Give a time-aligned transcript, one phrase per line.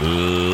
[0.00, 0.53] Love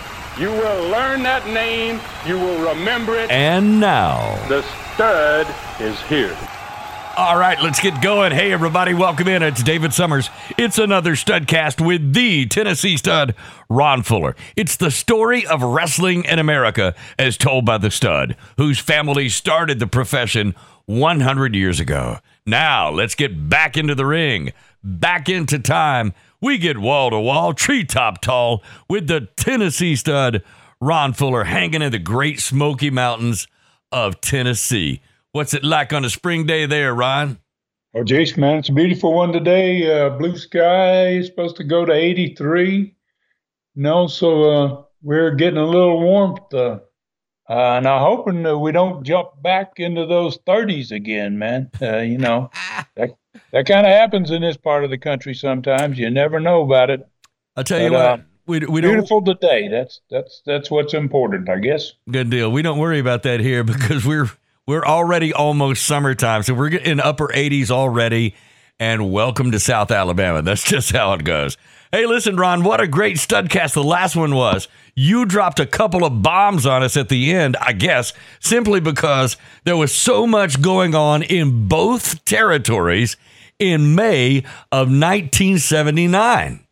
[0.39, 1.99] You will learn that name.
[2.25, 3.29] You will remember it.
[3.29, 5.45] And now, the stud
[5.81, 6.37] is here.
[7.17, 8.31] All right, let's get going.
[8.31, 9.43] Hey, everybody, welcome in.
[9.43, 10.29] It's David Summers.
[10.57, 13.35] It's another Studcast with the Tennessee stud,
[13.69, 14.37] Ron Fuller.
[14.55, 19.79] It's the story of wrestling in America as told by the stud, whose family started
[19.79, 22.19] the profession 100 years ago.
[22.45, 26.13] Now, let's get back into the ring, back into time.
[26.43, 30.43] We get wall to wall, treetop tall with the Tennessee stud,
[30.79, 33.47] Ron Fuller, hanging in the great Smoky Mountains
[33.91, 35.01] of Tennessee.
[35.33, 37.37] What's it like on a spring day there, Ron?
[37.93, 39.85] Oh, Jason, man, it's a beautiful one today.
[39.85, 42.95] Uh, blue sky, supposed to go to 83.
[43.75, 46.51] No, so uh, we're getting a little warmth.
[46.51, 46.79] Uh,
[47.51, 51.69] uh, and I'm hoping that we don't jump back into those 30s again, man.
[51.81, 52.49] Uh, you know,
[52.95, 53.17] that,
[53.51, 55.99] that kind of happens in this part of the country sometimes.
[55.99, 57.05] You never know about it.
[57.57, 58.01] I'll tell you what.
[58.01, 59.67] Uh, we, we beautiful today.
[59.67, 61.91] That's that's that's what's important, I guess.
[62.09, 62.49] Good deal.
[62.51, 64.31] We don't worry about that here because we're
[64.65, 68.33] we're already almost summertime, so we're in upper 80s already.
[68.81, 70.41] And welcome to South Alabama.
[70.41, 71.55] That's just how it goes.
[71.91, 74.67] Hey, listen, Ron, what a great studcast the last one was.
[74.95, 79.37] You dropped a couple of bombs on us at the end, I guess, simply because
[79.65, 83.17] there was so much going on in both territories
[83.59, 84.39] in May
[84.71, 86.65] of 1979.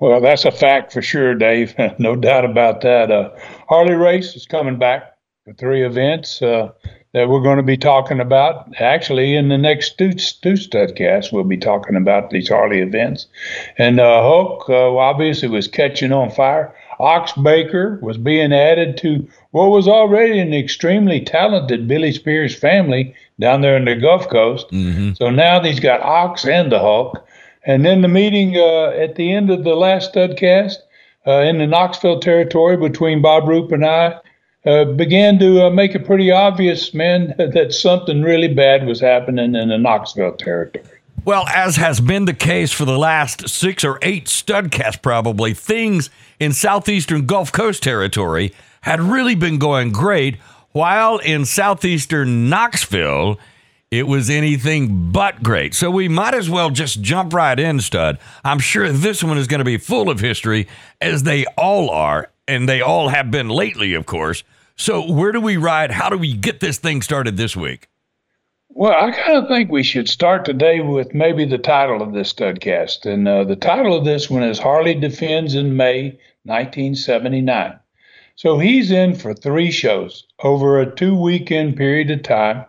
[0.00, 1.74] Well, that's a fact for sure, Dave.
[1.98, 3.10] no doubt about that.
[3.10, 3.30] Uh,
[3.70, 5.14] Harley Race is coming back
[5.46, 6.42] for three events.
[6.42, 6.72] Uh,
[7.14, 8.68] that we're going to be talking about.
[8.80, 13.26] Actually, in the next two, two studcast, we'll be talking about these Harley events.
[13.78, 16.74] And uh, Hulk uh, obviously was catching on fire.
[16.98, 23.14] Ox Baker was being added to what was already an extremely talented Billy Spears family
[23.38, 24.68] down there in the Gulf Coast.
[24.70, 25.12] Mm-hmm.
[25.14, 27.24] So now he's got Ox and the Hulk.
[27.64, 30.76] And then the meeting uh, at the end of the last studcast
[31.26, 34.20] uh, in the Knoxville territory between Bob Roop and I
[34.66, 39.54] uh, began to uh, make it pretty obvious, man, that something really bad was happening
[39.54, 40.84] in the Knoxville territory.
[41.24, 46.10] Well, as has been the case for the last six or eight studcasts, probably, things
[46.38, 48.52] in southeastern Gulf Coast territory
[48.82, 50.36] had really been going great,
[50.72, 53.38] while in southeastern Knoxville,
[53.90, 55.72] it was anything but great.
[55.72, 58.18] So we might as well just jump right in, stud.
[58.44, 60.68] I'm sure this one is going to be full of history,
[61.00, 64.42] as they all are, and they all have been lately, of course.
[64.76, 65.90] So, where do we ride?
[65.90, 67.88] How do we get this thing started this week?
[68.68, 72.32] Well, I kind of think we should start today with maybe the title of this
[72.32, 73.06] studcast.
[73.06, 77.78] And uh, the title of this one is Harley Defends in May 1979.
[78.34, 82.64] So he's in for three shows over a two weekend period of time.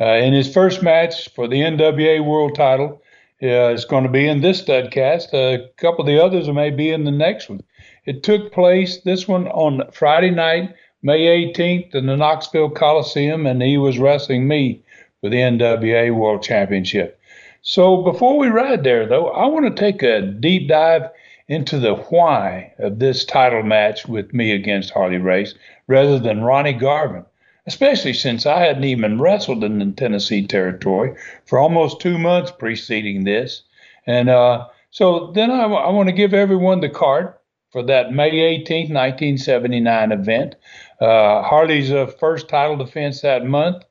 [0.00, 3.02] Uh, in his first match for the NWA World title
[3.42, 5.32] uh, going to be in this studcast.
[5.32, 7.62] A couple of the others may be in the next one.
[8.04, 13.62] It took place, this one, on Friday night, May 18th in the Knoxville Coliseum, and
[13.62, 14.82] he was wrestling me
[15.20, 17.20] for the NWA World Championship.
[17.62, 21.10] So before we ride there, though, I want to take a deep dive
[21.46, 25.54] into the why of this title match with me against Harley Race
[25.86, 27.24] rather than Ronnie Garvin,
[27.66, 31.14] especially since I hadn't even wrestled in the Tennessee territory
[31.46, 33.62] for almost two months preceding this.
[34.06, 37.34] And uh, so then I, I want to give everyone the card
[37.70, 40.54] for that May 18th, 1979 event.
[41.00, 43.84] Uh, Harley's uh, first title defense that month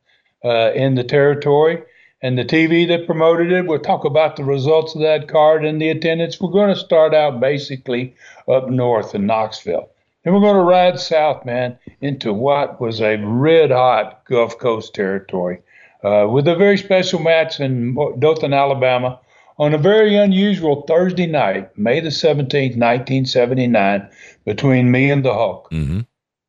[0.44, 1.84] uh, in the territory.
[2.22, 5.80] And the TV that promoted it, we'll talk about the results of that card and
[5.80, 6.42] the attendance.
[6.42, 8.16] We're going to start out basically
[8.48, 9.90] up north in Knoxville.
[10.26, 14.94] And we're going to ride south, man, into what was a red hot Gulf Coast
[14.94, 15.60] territory
[16.04, 19.20] uh, with a very special match in Dothan, Alabama
[19.60, 24.08] on a very unusual Thursday night, May the 17th, 1979,
[24.46, 25.70] between me and the Hulk.
[25.72, 26.02] Mm-hmm.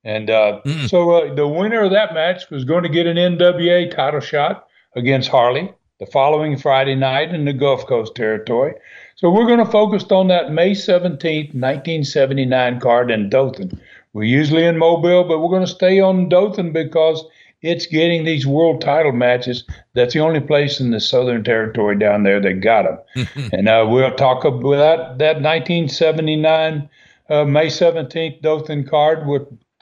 [0.04, 0.88] And uh, mm.
[0.88, 4.66] so uh, the winner of that match was going to get an NWA title shot
[4.96, 8.74] against Harley the following Friday night in the Gulf Coast territory.
[9.16, 13.80] So we're going to focus on that May 17th, 1979 card in Dothan.
[14.12, 17.24] We're usually in Mobile, but we're going to stay on Dothan because
[17.62, 19.64] it's getting these world title matches.
[19.94, 22.84] That's the only place in the Southern Territory down there that got
[23.16, 23.26] them.
[23.52, 26.88] and uh, we'll talk about that that 1979
[27.28, 29.26] uh, May 17th Dothan card.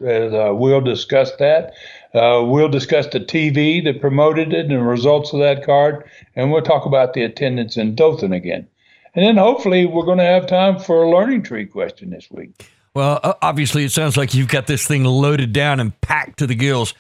[0.01, 1.73] With, uh, we'll discuss that.
[2.15, 6.05] Uh, we'll discuss the TV that promoted it and the results of that card.
[6.35, 8.69] And we'll talk about the attendance in Dothan again.
[9.15, 12.71] And then hopefully we're going to have time for a learning tree question this week.
[12.95, 16.55] Well, obviously, it sounds like you've got this thing loaded down and packed to the
[16.55, 16.95] gills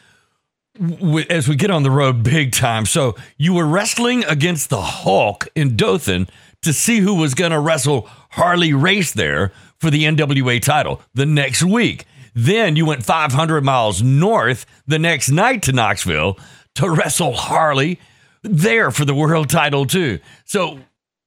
[1.30, 2.86] as we get on the road big time.
[2.86, 6.28] So you were wrestling against the Hulk in Dothan
[6.62, 11.26] to see who was going to wrestle Harley Race there for the NWA title the
[11.26, 12.04] next week.
[12.38, 16.38] Then you went 500 miles north the next night to Knoxville
[16.74, 17.98] to wrestle Harley
[18.42, 20.20] there for the world title too.
[20.44, 20.80] So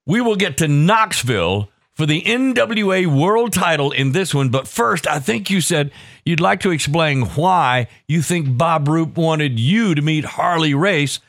[0.05, 4.49] we will get to Knoxville for the NWA World title in this one.
[4.49, 5.91] But first, I think you said
[6.25, 11.19] you'd like to explain why you think Bob Roop wanted you to meet Harley Race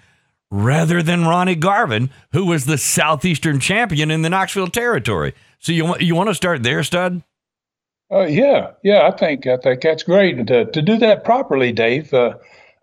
[0.50, 5.32] rather than Ronnie Garvin, who was the Southeastern champion in the Knoxville territory.
[5.58, 7.22] So you you want to start there, Stud?
[8.12, 10.46] Uh, yeah, yeah, I think I think that's great.
[10.48, 12.34] To, to do that properly, Dave, uh,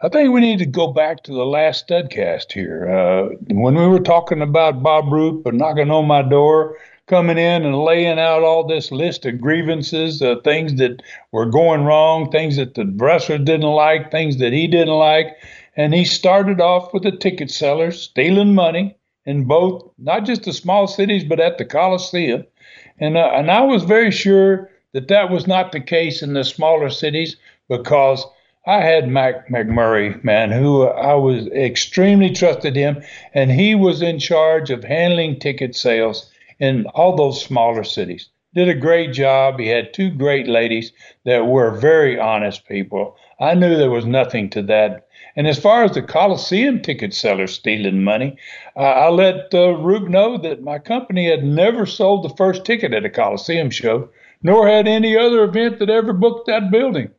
[0.02, 2.88] I think we need to go back to the last studcast here.
[2.90, 6.78] Uh, when we were talking about Bob Roop and knocking on my door,
[7.08, 11.02] coming in and laying out all this list of grievances, uh, things that
[11.34, 15.36] were going wrong, things that the wrestler didn't like, things that he didn't like.
[15.76, 20.54] And he started off with the ticket sellers stealing money in both, not just the
[20.54, 22.46] small cities, but at the Coliseum.
[23.00, 26.44] And, uh, and I was very sure that that was not the case in the
[26.44, 27.36] smaller cities
[27.70, 28.26] because–
[28.68, 33.02] I had Mac McMurray, man, who I was extremely trusted him,
[33.34, 36.30] and he was in charge of handling ticket sales
[36.60, 38.28] in all those smaller cities.
[38.54, 39.58] Did a great job.
[39.58, 40.92] He had two great ladies
[41.24, 43.16] that were very honest people.
[43.40, 45.08] I knew there was nothing to that.
[45.38, 48.36] And as far as the Coliseum ticket sellers stealing money,
[48.76, 52.94] uh, I let uh, Roop know that my company had never sold the first ticket
[52.94, 54.10] at a Coliseum show,
[54.42, 57.10] nor had any other event that ever booked that building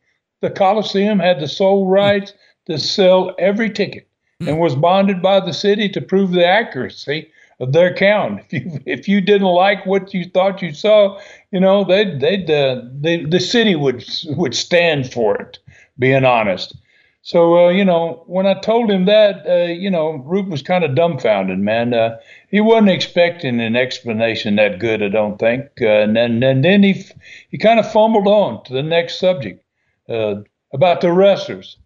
[0.41, 2.33] the Coliseum had the sole rights
[2.65, 4.07] to sell every ticket
[4.39, 7.29] and was bonded by the city to prove the accuracy
[7.59, 8.41] of their count.
[8.51, 11.19] If you if you didn't like what you thought you saw,
[11.51, 15.59] you know they they'd uh, they, the city would would stand for it.
[15.97, 16.77] Being honest.
[17.21, 20.83] So uh, you know when I told him that, uh, you know Roop was kind
[20.83, 21.93] of dumbfounded, man.
[21.93, 22.17] Uh,
[22.49, 25.69] he wasn't expecting an explanation that good, I don't think.
[25.81, 27.03] Uh, and then and then he
[27.49, 29.63] he kind of fumbled on to the next subject
[30.07, 30.35] uh,
[30.73, 31.77] about the wrestlers,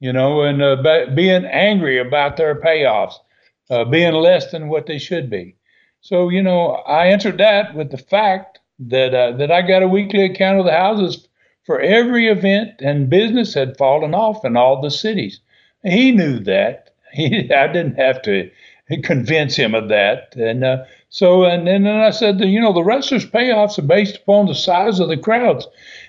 [0.00, 0.76] you know, and uh,
[1.14, 3.14] being angry about their payoffs,
[3.90, 5.56] being less than what they should be.
[6.02, 10.24] So, you know, I answered that with the fact that that I got a weekly
[10.24, 11.28] account of the houses
[11.64, 15.40] for every event and business had fallen off in all the cities.
[15.82, 16.88] He knew that.
[17.12, 18.50] He, I didn't have to
[19.02, 20.34] convince him of that.
[20.36, 24.46] And uh, so, and then I said, you know, the wrestlers' payoffs are based upon
[24.46, 25.66] the size of the crowds.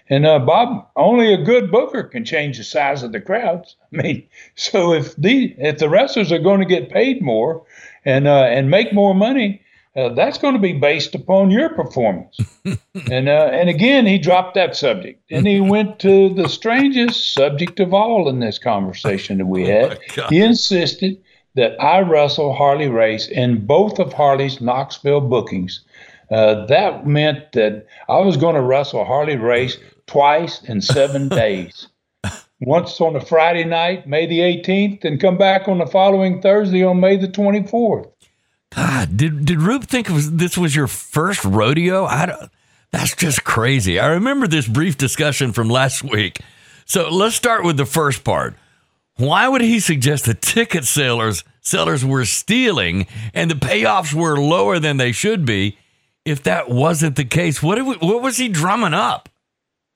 [0.10, 3.76] And uh, Bob, only a good booker can change the size of the crowds.
[3.94, 4.24] I mean,
[4.56, 7.66] so if the if the wrestlers are going to get paid more
[8.06, 9.62] and uh, and make more money,
[9.96, 12.40] uh, that's going to be based upon your performance.
[13.12, 17.80] and uh, and again, he dropped that subject, and he went to the strangest subject
[17.80, 20.00] of all in this conversation that we oh had.
[20.18, 21.22] Oh he insisted
[21.56, 25.84] that I wrestle Harley Race in both of Harley's Knoxville bookings.
[26.32, 31.88] Uh, that meant that I was going to wrestle Harley Race twice in seven days.
[32.62, 36.84] Once on a Friday night, May the 18th, and come back on the following Thursday
[36.84, 38.13] on May the 24th.
[38.76, 42.06] God, did did Roop think was, this was your first rodeo?
[42.06, 42.52] I don't,
[42.92, 44.00] that's just crazy.
[44.00, 46.40] I remember this brief discussion from last week.
[46.86, 48.56] So let's start with the first part.
[49.18, 54.80] Why would he suggest the ticket sellers sellers were stealing and the payoffs were lower
[54.80, 55.78] than they should be?
[56.26, 59.30] If that wasn't the case, what we, what was he drumming up?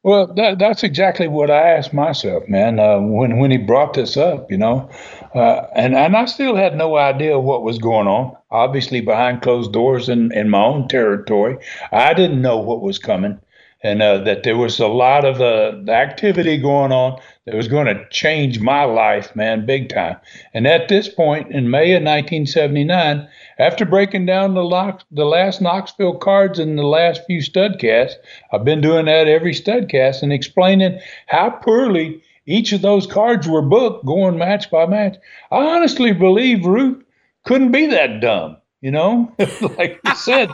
[0.03, 2.79] Well, that, that's exactly what I asked myself, man.
[2.79, 4.89] Uh, when when he brought this up, you know,
[5.35, 8.35] uh, and and I still had no idea what was going on.
[8.49, 11.57] Obviously, behind closed doors in in my own territory,
[11.91, 13.39] I didn't know what was coming,
[13.83, 17.85] and uh, that there was a lot of uh, activity going on that was going
[17.87, 20.17] to change my life, man, big time.
[20.53, 23.27] And at this point, in May of 1979,
[23.59, 28.15] after breaking down the, lock, the last Knoxville cards in the last few studcasts,
[28.51, 33.61] I've been doing that every studcast and explaining how poorly each of those cards were
[33.61, 35.17] booked, going match by match.
[35.51, 37.05] I honestly believe Roop
[37.43, 39.33] couldn't be that dumb, you know,
[39.77, 40.51] like you said.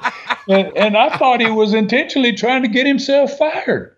[0.48, 3.96] and, and I thought he was intentionally trying to get himself fired.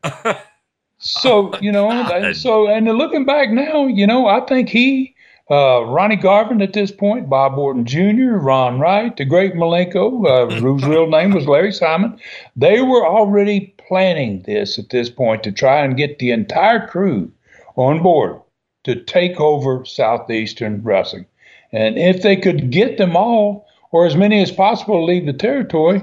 [0.98, 5.15] So, you know, so, and looking back now, you know, I think he,
[5.51, 10.60] uh, Ronnie Garvin at this point, Bob Orton Jr., Ron Wright, the great Malenko, uh,
[10.60, 12.20] whose real name was Larry Simon,
[12.55, 17.32] they were already planning this at this point to try and get the entire crew
[17.75, 18.41] on board
[18.86, 21.25] to take over Southeastern Wrestling.
[21.72, 23.64] And if they could get them all,
[23.96, 26.02] or as many as possible, to leave the territory,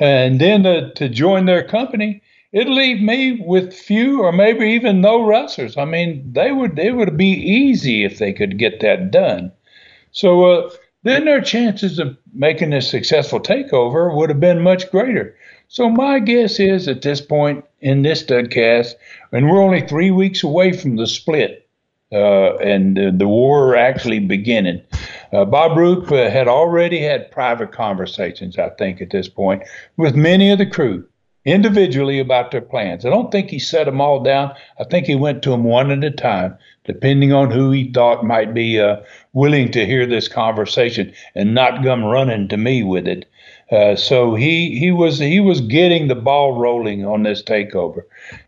[0.00, 2.22] and then to, to join their company,
[2.52, 5.76] it'd leave me with few or maybe even no wrestlers.
[5.76, 9.52] I mean, they would it would be easy if they could get that done.
[10.10, 10.70] So uh,
[11.02, 15.36] then their chances of making a successful takeover would have been much greater.
[15.68, 18.94] So my guess is at this point in this studcast,
[19.32, 21.63] and we're only three weeks away from the split
[22.14, 24.80] uh, and uh, the war actually beginning.
[25.32, 29.64] Uh, Bob Roop uh, had already had private conversations, I think, at this point,
[29.96, 31.04] with many of the crew
[31.44, 33.04] individually about their plans.
[33.04, 34.54] I don't think he set them all down.
[34.80, 38.24] I think he went to them one at a time, depending on who he thought
[38.24, 38.96] might be uh,
[39.32, 43.26] willing to hear this conversation and not come running to me with it.
[43.70, 48.02] Uh, so he he was he was getting the ball rolling on this takeover,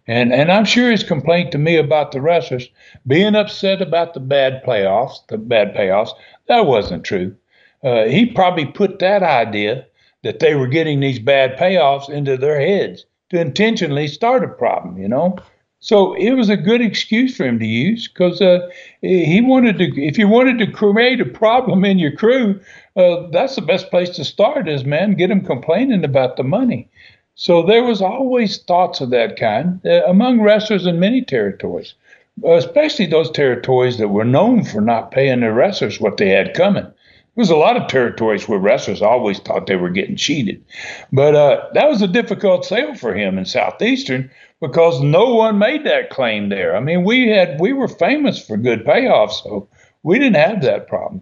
[0.06, 2.68] and and I'm sure his complaint to me about the wrestlers
[3.06, 6.10] being upset about the bad playoffs, the bad payoffs,
[6.48, 7.34] that wasn't true.
[7.82, 9.86] Uh, he probably put that idea
[10.22, 14.98] that they were getting these bad payoffs into their heads to intentionally start a problem,
[14.98, 15.36] you know.
[15.80, 18.68] So it was a good excuse for him to use because uh,
[19.02, 19.84] he wanted to.
[20.02, 22.60] If you wanted to create a problem in your crew,
[22.96, 24.68] that's the best place to start.
[24.68, 26.88] Is man, get them complaining about the money.
[27.34, 31.94] So there was always thoughts of that kind uh, among wrestlers in many territories,
[32.42, 36.84] especially those territories that were known for not paying their wrestlers what they had coming.
[36.84, 40.64] There was a lot of territories where wrestlers always thought they were getting cheated.
[41.12, 44.30] But uh, that was a difficult sale for him in Southeastern
[44.62, 46.74] because no one made that claim there.
[46.74, 49.68] I mean, we had we were famous for good payoffs, so
[50.02, 51.20] we didn't have that problem.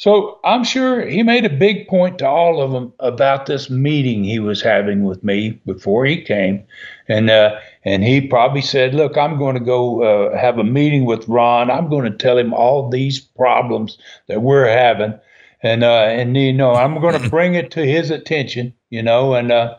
[0.00, 4.24] So I'm sure he made a big point to all of them about this meeting
[4.24, 6.64] he was having with me before he came,
[7.06, 11.04] and uh, and he probably said, "Look, I'm going to go uh, have a meeting
[11.04, 11.70] with Ron.
[11.70, 15.20] I'm going to tell him all these problems that we're having,
[15.62, 19.34] and uh, and you know I'm going to bring it to his attention, you know,
[19.34, 19.76] and uh,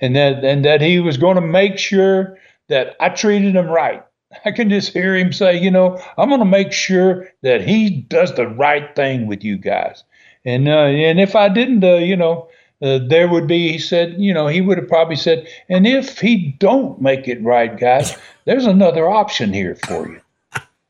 [0.00, 2.38] and that and that he was going to make sure
[2.68, 4.04] that I treated him right.
[4.44, 7.90] I can just hear him say, you know, I'm going to make sure that he
[7.90, 10.04] does the right thing with you guys,
[10.44, 12.48] and uh, and if I didn't, uh, you know.
[12.82, 16.18] Uh, there would be, he said, you know, he would have probably said, and if
[16.18, 18.14] he don't make it right, guys,
[18.44, 20.20] there's another option here for you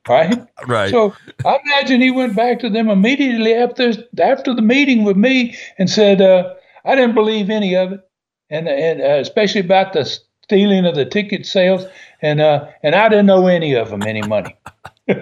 [0.08, 0.38] right?
[0.66, 0.90] Right.
[0.90, 5.56] So I imagine he went back to them immediately after after the meeting with me
[5.76, 6.54] and said, uh,
[6.86, 8.00] "I didn't believe any of it,
[8.48, 11.86] and and uh, especially about the stealing of the ticket sales,
[12.22, 14.54] and uh, and I didn't owe any of them any money."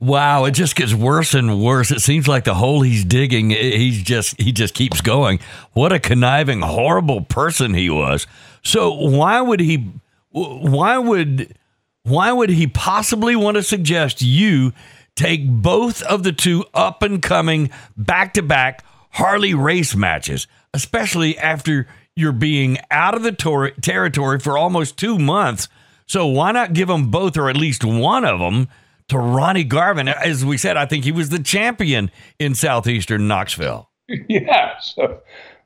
[0.00, 1.90] wow, it just gets worse and worse.
[1.90, 5.40] It seems like the hole he's digging, he's just he just keeps going.
[5.72, 8.26] What a conniving, horrible person he was.
[8.62, 9.90] So why would he?
[10.30, 11.56] Why would
[12.02, 14.72] why would he possibly want to suggest you
[15.14, 21.36] take both of the two up and coming back to back Harley Race matches, especially
[21.38, 25.68] after you're being out of the tor- territory for almost two months?
[26.06, 28.68] So why not give them both, or at least one of them,
[29.08, 30.08] to Ronnie Garvin?
[30.08, 33.88] As we said, I think he was the champion in southeastern Knoxville.
[34.26, 34.78] Yeah.
[34.80, 35.20] So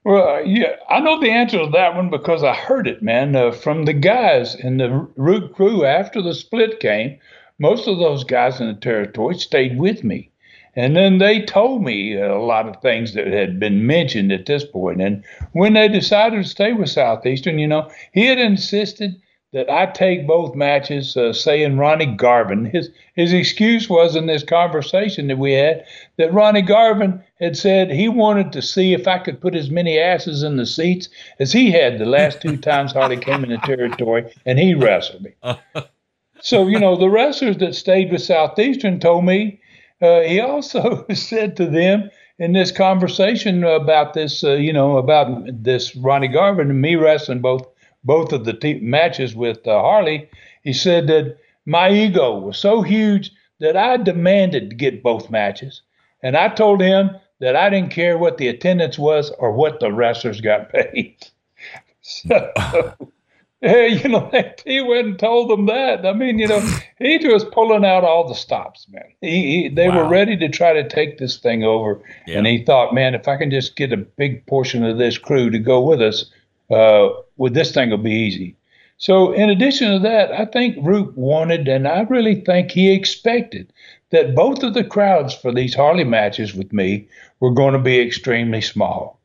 [0.04, 3.52] well, yeah, I know the answer to that one because I heard it, man, uh,
[3.52, 7.20] from the guys in the Roop crew after the split came.
[7.60, 10.31] Most of those guys in the territory stayed with me.
[10.74, 14.64] And then they told me a lot of things that had been mentioned at this
[14.64, 15.02] point.
[15.02, 19.20] And when they decided to stay with Southeastern, you know, he had insisted
[19.52, 22.64] that I take both matches, uh, saying Ronnie Garvin.
[22.64, 25.84] His his excuse was in this conversation that we had
[26.16, 29.98] that Ronnie Garvin had said he wanted to see if I could put as many
[29.98, 33.58] asses in the seats as he had the last two times Harley came in the
[33.58, 35.34] territory and he wrestled me.
[36.40, 39.60] so you know the wrestlers that stayed with Southeastern told me
[40.02, 45.44] uh, he also said to them in this conversation about this, uh, you know, about
[45.62, 47.66] this Ronnie Garvin and me wrestling both
[48.04, 50.28] both of the te- matches with uh, Harley,
[50.64, 53.30] he said that my ego was so huge
[53.60, 55.82] that I demanded to get both matches.
[56.22, 59.92] And I told him that I didn't care what the attendance was or what the
[59.92, 61.16] wrestlers got paid.
[62.00, 62.52] so,
[63.62, 64.30] you know,
[64.66, 66.04] he went and told them that.
[66.04, 66.60] I mean, you know,
[66.98, 69.04] he was pulling out all the stops, man.
[69.20, 70.02] He, he they wow.
[70.02, 72.38] were ready to try to take this thing over, yeah.
[72.38, 75.50] and he thought, man, if I can just get a big portion of this crew
[75.50, 76.24] to go with us,
[76.70, 78.56] uh, with this thing will be easy.
[78.98, 83.72] So, in addition to that, I think Roop wanted, and I really think he expected,
[84.10, 87.08] that both of the crowds for these Harley matches with me
[87.40, 89.18] were going to be extremely small.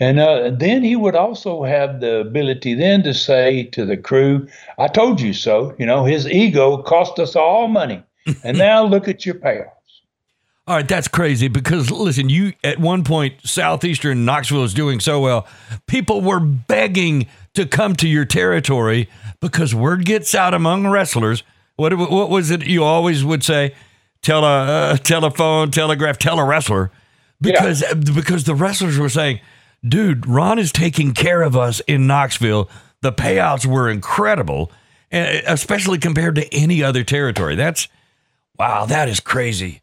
[0.00, 4.48] And uh, then he would also have the ability then to say to the crew,
[4.78, 5.74] I told you so.
[5.78, 8.02] You know, his ego cost us all money.
[8.44, 9.70] And now look at your payoffs.
[10.68, 15.18] All right, that's crazy because listen, you at one point southeastern Knoxville is doing so
[15.20, 15.46] well.
[15.88, 19.08] People were begging to come to your territory
[19.40, 21.42] because word gets out among wrestlers.
[21.74, 23.74] What what was it you always would say?
[24.22, 26.92] Tell a uh, telephone, telegraph, tell a wrestler
[27.40, 27.94] because yeah.
[27.94, 29.40] because the wrestlers were saying,
[29.86, 32.68] "Dude, Ron is taking care of us in Knoxville.
[33.00, 34.70] The payouts were incredible,
[35.10, 37.56] and especially compared to any other territory.
[37.56, 37.88] That's
[38.58, 39.82] wow, that is crazy."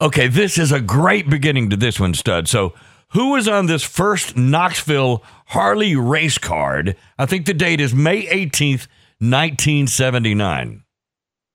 [0.00, 2.46] Okay, this is a great beginning to this one, stud.
[2.46, 2.72] So,
[3.12, 6.94] who was on this first Knoxville Harley Race card?
[7.18, 8.86] I think the date is May 18th,
[9.18, 10.84] 1979.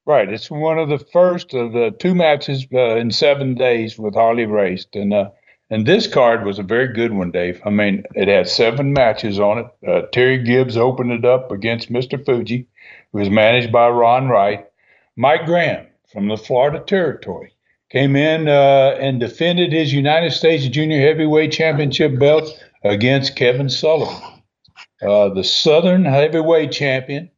[0.06, 0.28] Right.
[0.28, 4.46] It's one of the first of the two matches uh, in seven days with Harley
[4.46, 4.96] raced.
[4.96, 5.30] And, uh,
[5.70, 7.62] and this card was a very good one, Dave.
[7.65, 9.67] I mean, it had seven matches on it.
[9.88, 12.24] Uh, Terry Gibbs opened it up against Mr.
[12.24, 12.67] Fuji,
[13.12, 14.65] who was managed by Ron Wright.
[15.15, 17.53] Mike Graham from the Florida Territory
[17.89, 22.50] came in uh, and defended his United States Junior Heavyweight Championship belt
[22.84, 24.41] against Kevin Sullivan,
[25.01, 27.29] uh, the Southern Heavyweight Champion,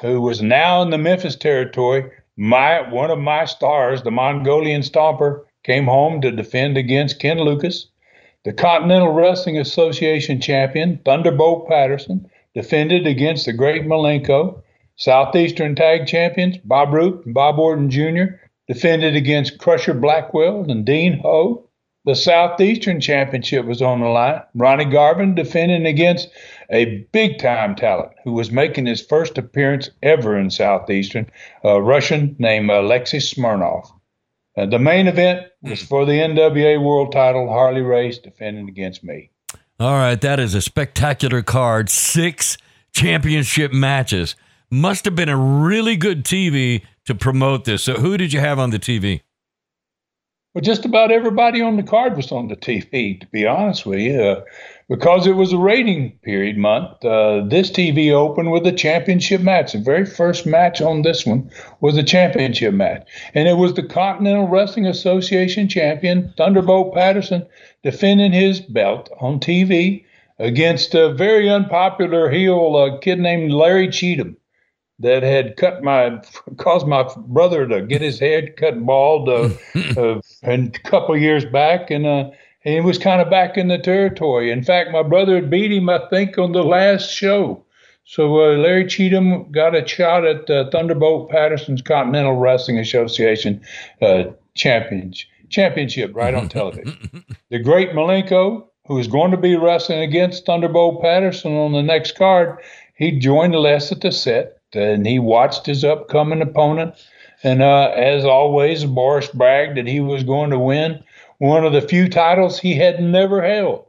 [0.00, 2.10] who was now in the Memphis territory.
[2.36, 7.88] My one of my stars, the Mongolian Stomper, came home to defend against Ken Lucas.
[8.44, 14.62] The Continental Wrestling Association champion, Thunderbolt Patterson, defended against the Great Malenko.
[14.96, 18.36] Southeastern Tag Champions, Bob Roop and Bob Orton Jr
[18.68, 21.68] defended against Crusher Blackwell and Dean Ho.
[22.04, 24.40] The Southeastern Championship was on the line.
[24.54, 26.30] Ronnie Garvin defending against
[26.70, 31.30] a big time talent who was making his first appearance ever in Southeastern,
[31.62, 33.92] a Russian named Alexei Smirnov.
[34.56, 37.48] Uh, the main event was for the NWA World Title.
[37.48, 39.30] Harley Race defending against me.
[39.80, 41.88] All right, that is a spectacular card.
[41.88, 42.58] Six
[42.92, 44.36] championship matches.
[44.70, 47.82] Must have been a really good TV to promote this.
[47.82, 49.22] So, who did you have on the TV?
[50.54, 54.00] Well, just about everybody on the card was on the TV, to be honest with
[54.00, 54.20] you.
[54.20, 54.44] Uh,
[54.92, 59.72] because it was a rating period month, uh, this TV opened with a championship match.
[59.72, 61.50] The very first match on this one
[61.80, 63.08] was a championship match.
[63.32, 67.46] And it was the Continental Wrestling Association champion, Thunderbolt Patterson,
[67.82, 70.04] defending his belt on TV
[70.38, 74.36] against a very unpopular heel, a kid named Larry Cheatham
[74.98, 76.20] that had cut my
[76.58, 79.48] caused my brother to get his head cut bald uh,
[79.96, 84.50] uh, a couple years back, and uh, he was kind of back in the territory.
[84.50, 87.64] In fact, my brother had beat him, I think, on the last show.
[88.04, 93.60] So uh, Larry Cheatham got a shot at uh, Thunderbolt Patterson's Continental Wrestling Association
[94.00, 97.24] uh, championship, championship right on television.
[97.50, 102.16] the great Malenko, who was going to be wrestling against Thunderbolt Patterson on the next
[102.16, 102.58] card,
[102.94, 106.94] he joined Les at the set and he watched his upcoming opponent.
[107.44, 111.02] And uh, as always, Boris bragged that he was going to win
[111.42, 113.84] one of the few titles he had never held.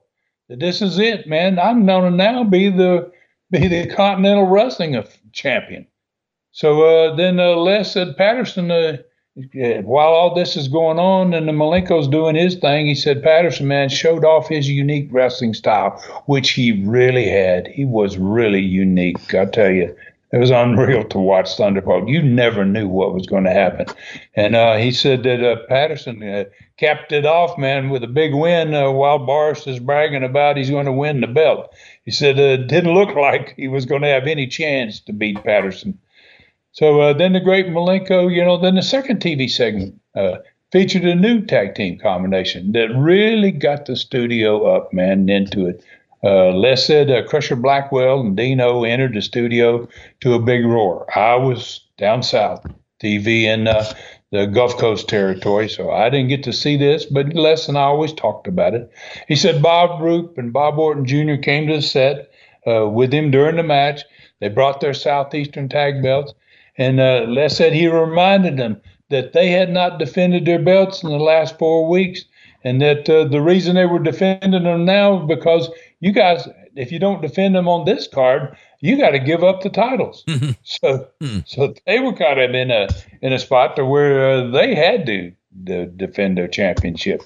[0.49, 1.59] This is it, man.
[1.59, 3.11] I'm to now be the
[3.51, 5.01] be the Continental Wrestling
[5.33, 5.85] champion.
[6.51, 8.97] So uh, then uh, Les said, Patterson, uh,
[9.83, 13.67] while all this is going on and the Malenko's doing his thing, he said Patterson,
[13.67, 17.67] man, showed off his unique wrestling style, which he really had.
[17.67, 19.95] He was really unique, I tell you
[20.33, 22.07] it was unreal to watch Thunderbolt.
[22.07, 23.85] You never knew what was going to happen.
[24.35, 26.45] And uh, he said that uh, Patterson uh,
[26.77, 30.71] capped it off, man, with a big win uh, while Boris is bragging about he's
[30.71, 31.71] going to win the belt.
[32.03, 35.13] He said uh, it didn't look like he was going to have any chance to
[35.13, 35.99] beat Patterson.
[36.71, 40.01] So uh, then the great Malenko, you know, then the second TV segment
[40.71, 45.85] featured a new tag team combination that really got the studio up, man, into it.
[46.23, 49.87] Uh, Les said uh, Crusher Blackwell and Dean Ho entered the studio
[50.21, 51.05] to a big roar.
[51.15, 52.65] I was down south,
[53.01, 53.93] TV in uh,
[54.31, 57.83] the Gulf Coast territory, so I didn't get to see this, but Les and I
[57.83, 58.89] always talked about it.
[59.27, 61.35] He said Bob Roop and Bob Orton Jr.
[61.35, 62.31] came to the set
[62.65, 64.01] uh, with him during the match.
[64.39, 66.33] They brought their Southeastern tag belts.
[66.77, 71.09] And uh, Les said he reminded them that they had not defended their belts in
[71.09, 72.25] the last four weeks,
[72.63, 75.69] and that uh, the reason they were defending them now because
[76.03, 79.61] you guys, if you don't defend them on this card, you got to give up
[79.61, 80.25] the titles.
[80.63, 81.07] so,
[81.45, 82.89] so they were kind of in a
[83.21, 85.31] in a spot to where uh, they had to,
[85.65, 87.21] to defend their championship.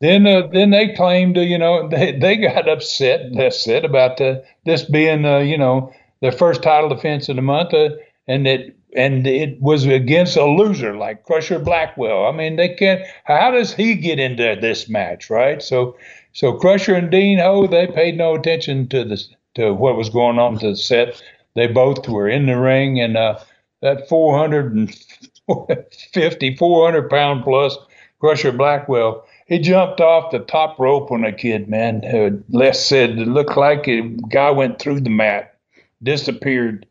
[0.00, 4.36] Then, uh, then they claimed, uh, you know, they, they got upset, upset about uh,
[4.64, 7.90] this being, uh, you know, their first title defense of the month, uh,
[8.28, 12.26] and it and it was against a loser like Crusher Blackwell.
[12.26, 13.02] I mean, they can't.
[13.24, 15.62] How does he get into this match, right?
[15.62, 15.96] So,
[16.38, 19.20] so Crusher and Dean Ho, they paid no attention to the
[19.56, 21.20] to what was going on to the set.
[21.56, 23.40] They both were in the ring, and uh,
[23.82, 27.76] that 450, 400 pound plus
[28.20, 32.04] Crusher Blackwell he jumped off the top rope on a kid, man.
[32.04, 35.56] Uh, Les said it looked like a guy went through the mat,
[36.02, 36.86] disappeared,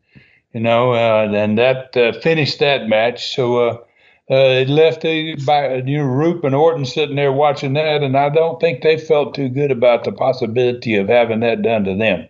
[0.52, 3.34] you know, uh, and that uh, finished that match.
[3.34, 3.86] So
[4.30, 5.02] uh, it left
[5.46, 8.98] by you know, Roop and Orton sitting there watching that, and I don't think they
[8.98, 12.28] felt too good about the possibility of having that done to them.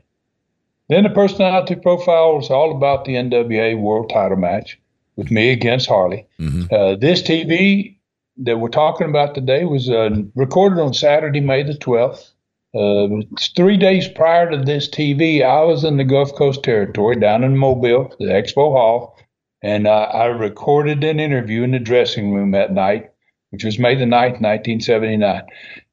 [0.88, 4.78] Then the personality profile was all about the NWA World Title match
[5.16, 6.26] with me against Harley.
[6.72, 7.96] Uh, this TV
[8.38, 12.30] that we're talking about today was uh, recorded on Saturday, May the 12th.
[12.74, 13.24] Uh,
[13.56, 17.56] three days prior to this TV, I was in the Gulf Coast Territory down in
[17.56, 19.17] Mobile, the Expo Hall,
[19.62, 23.10] and uh, I recorded an interview in the dressing room that night,
[23.50, 25.42] which was May the 9th, 1979.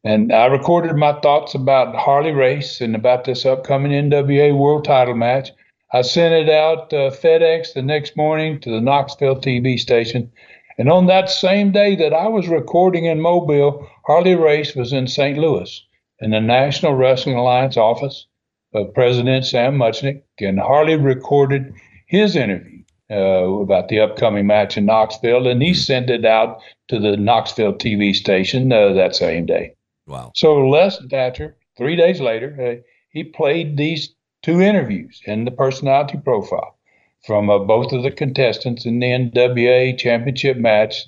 [0.04, 5.16] And I recorded my thoughts about Harley Race and about this upcoming NWA World Title
[5.16, 5.50] match.
[5.92, 10.32] I sent it out uh, FedEx the next morning to the Knoxville TV station.
[10.78, 15.08] And on that same day that I was recording in Mobile, Harley Race was in
[15.08, 15.38] St.
[15.38, 15.84] Louis
[16.20, 18.28] in the National Wrestling Alliance office
[18.76, 20.22] of President Sam Muchnick.
[20.40, 21.74] And Harley recorded
[22.06, 22.75] his interview
[23.12, 27.74] uh, about the upcoming match in Knoxville, and he sent it out to the Knoxville
[27.74, 29.76] TV station uh, that same day.
[30.08, 30.32] Wow.
[30.36, 34.14] So Les Thatcher, three days later, uh, he played these
[34.44, 36.78] two interviews in the personality profile
[37.26, 41.06] from uh, both of the contestants in the NWA championship match.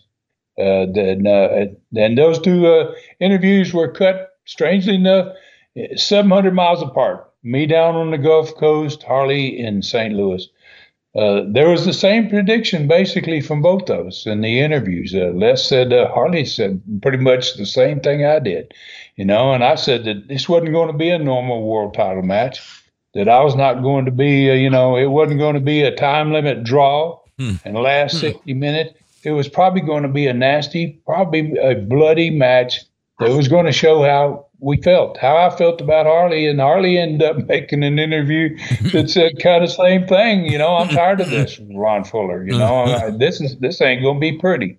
[0.58, 5.28] Uh, then, uh, then those two uh, interviews were cut, strangely enough,
[5.96, 7.32] 700 miles apart.
[7.44, 10.16] Me down on the Gulf Coast, Harley in St.
[10.16, 10.48] Louis.
[11.18, 15.16] Uh, there was the same prediction basically from both of us in the interviews.
[15.16, 18.72] Uh, Les said, uh, Harley said pretty much the same thing I did,
[19.16, 22.22] you know, and I said that this wasn't going to be a normal world title
[22.22, 22.60] match
[23.16, 25.82] that I was not going to be, uh, you know, it wasn't going to be
[25.82, 27.20] a time limit draw
[27.66, 28.94] and last 60 minutes.
[29.24, 32.82] It was probably going to be a nasty, probably a bloody match
[33.20, 36.48] that was going to show how we felt, how I felt about Harley.
[36.48, 38.58] And Harley ended up making an interview
[38.92, 40.46] that said kind of same thing.
[40.46, 42.46] You know, I'm tired of this, Ron Fuller.
[42.46, 44.78] You know, this is this ain't going to be pretty.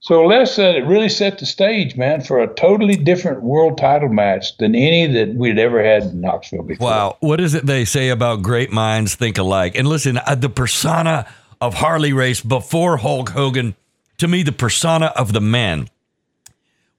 [0.00, 4.08] So Les said it really set the stage, man, for a totally different world title
[4.08, 6.86] match than any that we'd ever had in Knoxville before.
[6.86, 7.16] Wow.
[7.18, 9.74] What is it they say about great minds think alike?
[9.74, 11.26] And listen, uh, the persona
[11.60, 13.74] of Harley Race before Hulk Hogan,
[14.18, 15.88] to me, the persona of the man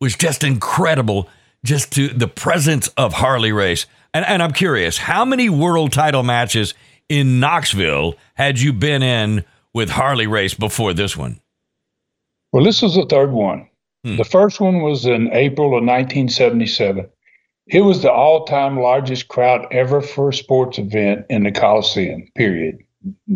[0.01, 1.29] was just incredible.
[1.63, 3.85] Just to the presence of Harley Race.
[4.13, 6.73] And, and I'm curious, how many world title matches
[7.09, 9.43] in Knoxville had you been in
[9.73, 11.39] with Harley Race before this one?
[12.51, 13.69] Well, this was the third one.
[14.03, 17.09] The first one was in April of 1977.
[17.67, 22.27] It was the all time largest crowd ever for a sports event in the Coliseum,
[22.35, 22.79] period.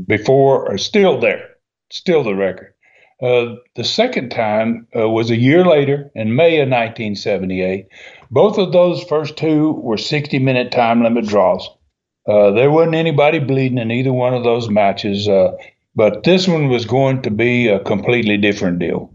[0.08, 1.50] Before, or still there,
[1.92, 2.74] still the record.
[3.22, 7.88] Uh, the second time uh, was a year later in May of 1978.
[8.34, 11.70] Both of those first two were 60 minute time limit draws.
[12.28, 15.28] Uh, there wasn't anybody bleeding in either one of those matches.
[15.28, 15.52] Uh,
[15.96, 19.14] but this one was going to be a completely different deal.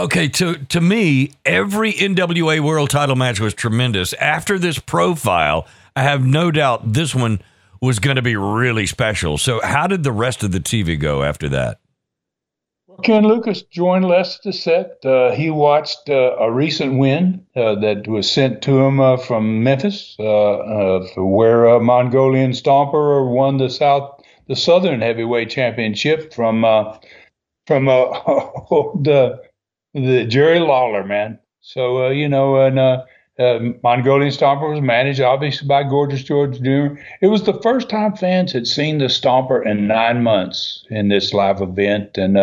[0.00, 4.14] Okay, to to me, every NWA World Title match was tremendous.
[4.14, 7.42] After this profile, I have no doubt this one
[7.82, 9.36] was going to be really special.
[9.36, 11.79] So, how did the rest of the TV go after that?
[13.02, 15.04] Ken Lucas joined Les set.
[15.04, 19.62] Uh, he watched uh, a recent win uh, that was sent to him uh, from
[19.62, 26.62] Memphis, uh, uh, where uh, Mongolian Stomper won the South, the Southern Heavyweight Championship from
[27.66, 29.40] from the
[29.94, 31.38] the Jerry Lawler man.
[31.60, 33.02] So you know, and
[33.82, 36.98] Mongolian Stomper was managed obviously by Gorgeous George Jr.
[37.20, 41.32] It was the first time fans had seen the Stomper in nine months in this
[41.32, 42.36] live event, and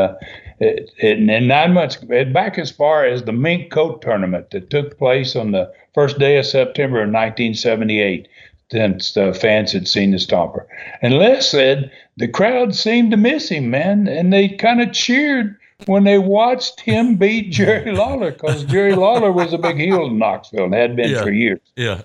[0.59, 4.97] it, it, in nine months, back as far as the Mink Coat tournament that took
[4.97, 8.27] place on the first day of September of 1978.
[8.71, 10.65] since the fans had seen the Stomper.
[11.01, 15.55] And Les said the crowd seemed to miss him, man, and they kind of cheered
[15.85, 20.17] when they watched him beat Jerry Lawler because Jerry Lawler was a big heel in
[20.17, 21.21] Knoxville and had been Yeah.
[21.23, 21.59] for years.
[21.77, 22.01] Yeah.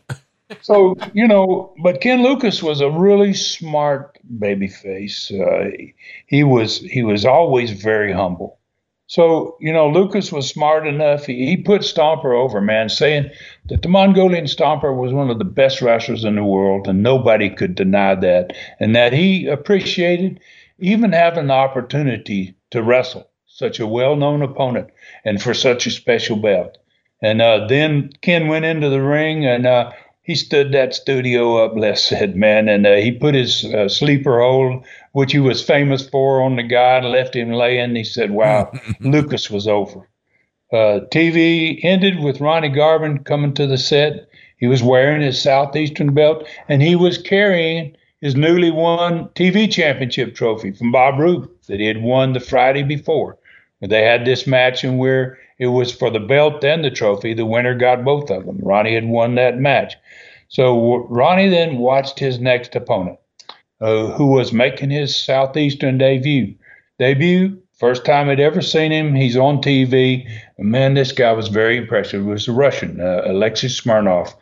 [0.60, 5.30] So you know, but Ken Lucas was a really smart baby face.
[5.30, 5.70] Uh,
[6.26, 8.58] he was he was always very humble.
[9.06, 11.26] So you know, Lucas was smart enough.
[11.26, 13.30] He, he put Stomper over, man, saying
[13.66, 17.50] that the Mongolian Stomper was one of the best wrestlers in the world, and nobody
[17.50, 20.40] could deny that, and that he appreciated
[20.78, 24.88] even having the opportunity to wrestle such a well-known opponent
[25.24, 26.78] and for such a special belt.
[27.20, 29.66] And uh, then Ken went into the ring and.
[29.66, 33.88] Uh, he stood that studio up, Les said, man, and uh, he put his uh,
[33.88, 37.96] sleeper hold, which he was famous for, on the guy and left him laying.
[37.96, 40.08] He said, wow, Lucas was over.
[40.72, 44.28] Uh, TV ended with Ronnie Garvin coming to the set.
[44.56, 50.36] He was wearing his Southeastern belt, and he was carrying his newly won TV championship
[50.36, 53.36] trophy from Bob Roop that he had won the Friday before.
[53.80, 57.34] They had this match and where it was for the belt and the trophy.
[57.34, 58.58] The winner got both of them.
[58.60, 59.94] Ronnie had won that match.
[60.48, 63.20] So Ronnie then watched his next opponent,
[63.80, 66.56] uh, who was making his Southeastern debut.
[66.98, 69.14] Debut, first time I'd ever seen him.
[69.14, 70.28] He's on TV.
[70.58, 72.22] Man, this guy was very impressive.
[72.22, 74.34] It was a Russian, uh, Alexei Smirnov.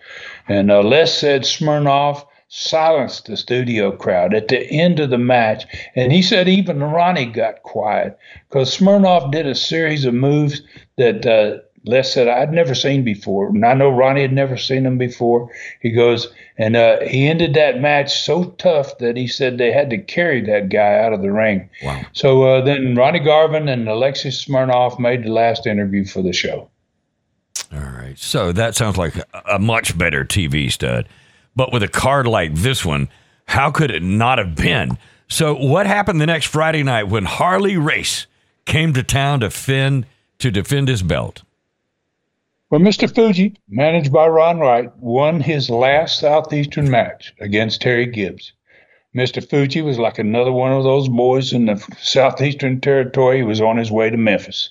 [0.48, 5.64] And uh, Les said Smirnov silenced the studio crowd at the end of the match.
[5.94, 10.60] And he said even Ronnie got quiet because Smirnov did a series of moves
[11.00, 13.48] that uh, Les said I'd never seen before.
[13.48, 15.50] And I know Ronnie had never seen them before.
[15.80, 19.90] He goes, and uh, he ended that match so tough that he said they had
[19.90, 21.70] to carry that guy out of the ring.
[21.82, 22.02] Wow.
[22.12, 26.70] So uh, then Ronnie Garvin and Alexis Smirnov made the last interview for the show.
[27.72, 28.18] All right.
[28.18, 29.14] So that sounds like
[29.46, 31.08] a, much better TV stud.
[31.56, 33.08] But with a card like this one,
[33.46, 34.98] how could it not have been?
[35.28, 38.26] So what happened the next Friday night when Harley Race
[38.66, 40.06] came to town to defend
[40.40, 41.42] to defend his belt?
[42.70, 43.12] Well, Mr.
[43.12, 48.52] Fuji, managed by Ron Wright, won his last Southeastern match against Terry Gibbs.
[49.14, 49.44] Mr.
[49.44, 53.38] Fuji was like another one of those boys in the Southeastern Territory.
[53.38, 54.70] He was on his way to Memphis.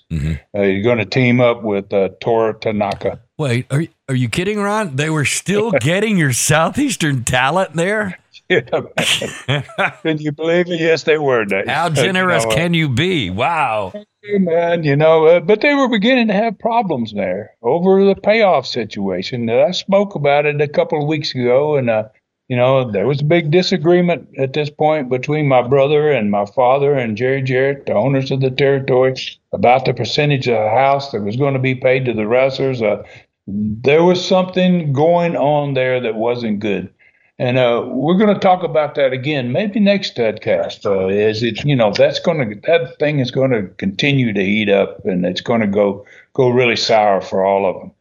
[0.54, 3.20] Uh, he's going to team up with uh, Toru Tanaka.
[3.38, 4.96] Wait, are you, are you kidding, Ron?
[4.96, 8.18] They were still getting your southeastern talent there.
[10.02, 10.80] Can you believe it?
[10.80, 11.46] Yes, they were.
[11.46, 11.68] Dave.
[11.68, 13.30] How Uh, you generous know, can you be?
[13.30, 13.94] Wow.
[14.24, 18.66] man, you know, uh, but they were beginning to have problems there over the payoff
[18.66, 19.50] situation.
[19.50, 22.10] I spoke about it a couple of weeks ago, and uh,
[22.48, 26.46] you know, there was a big disagreement at this point between my brother and my
[26.46, 29.14] father and Jerry Jarrett, the owners of the territory,
[29.54, 32.82] about the percentage of the house that was going to be paid to the wrestlers.
[32.82, 33.04] Uh,
[33.46, 36.92] there was something going on there that wasn't good.
[37.40, 40.86] And uh, we're going to talk about that again, maybe next podcast.
[40.86, 44.44] Uh, is it you know that's going to that thing is going to continue to
[44.44, 47.92] heat up, and it's going to go go really sour for all of them.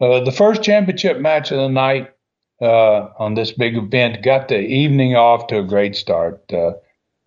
[0.00, 2.12] Uh, the first championship match of the night
[2.60, 6.42] uh, on this big event got the evening off to a great start.
[6.52, 6.72] Uh,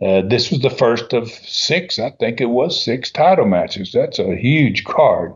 [0.03, 3.91] uh, this was the first of six, I think it was six title matches.
[3.93, 5.33] That's a huge card.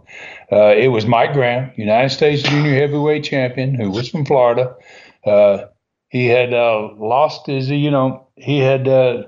[0.50, 4.76] It was Mike Graham, United States Junior Heavyweight Champion, who was from Florida.
[5.24, 5.65] Uh,
[6.10, 9.24] he had uh, lost his, you know, he had uh,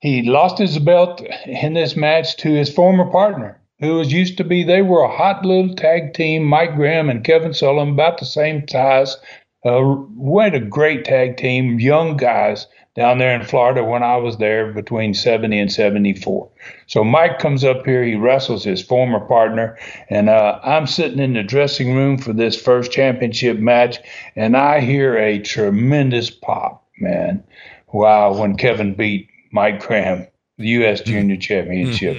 [0.00, 4.44] he lost his belt in this match to his former partner, who was used to
[4.44, 4.62] be.
[4.62, 8.66] They were a hot little tag team, Mike Graham and Kevin Sullivan, about the same
[8.68, 9.16] size.
[9.64, 12.66] Uh, we had a great tag team, young guys
[12.98, 16.50] down there in Florida when I was there between 70 and 74.
[16.88, 19.78] So Mike comes up here, he wrestles his former partner,
[20.10, 23.98] and uh, I'm sitting in the dressing room for this first championship match,
[24.34, 27.44] and I hear a tremendous pop, man.
[27.92, 30.26] Wow, when Kevin beat Mike Graham,
[30.58, 31.00] the U.S.
[31.00, 32.16] Junior Championship.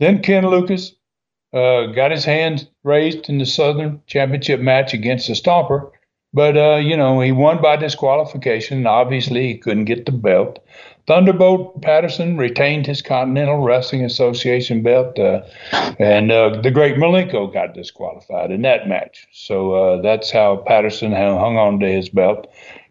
[0.00, 0.96] Then Ken Lucas
[1.52, 5.92] uh, got his hands raised in the Southern Championship match against the Stomper.
[6.34, 8.86] But, uh, you know, he won by disqualification.
[8.86, 10.60] Obviously, he couldn't get the belt.
[11.06, 15.42] Thunderbolt Patterson retained his Continental Wrestling Association belt, uh,
[15.98, 19.26] and uh, the great Malenko got disqualified in that match.
[19.32, 22.46] So uh, that's how Patterson hung on to his belt.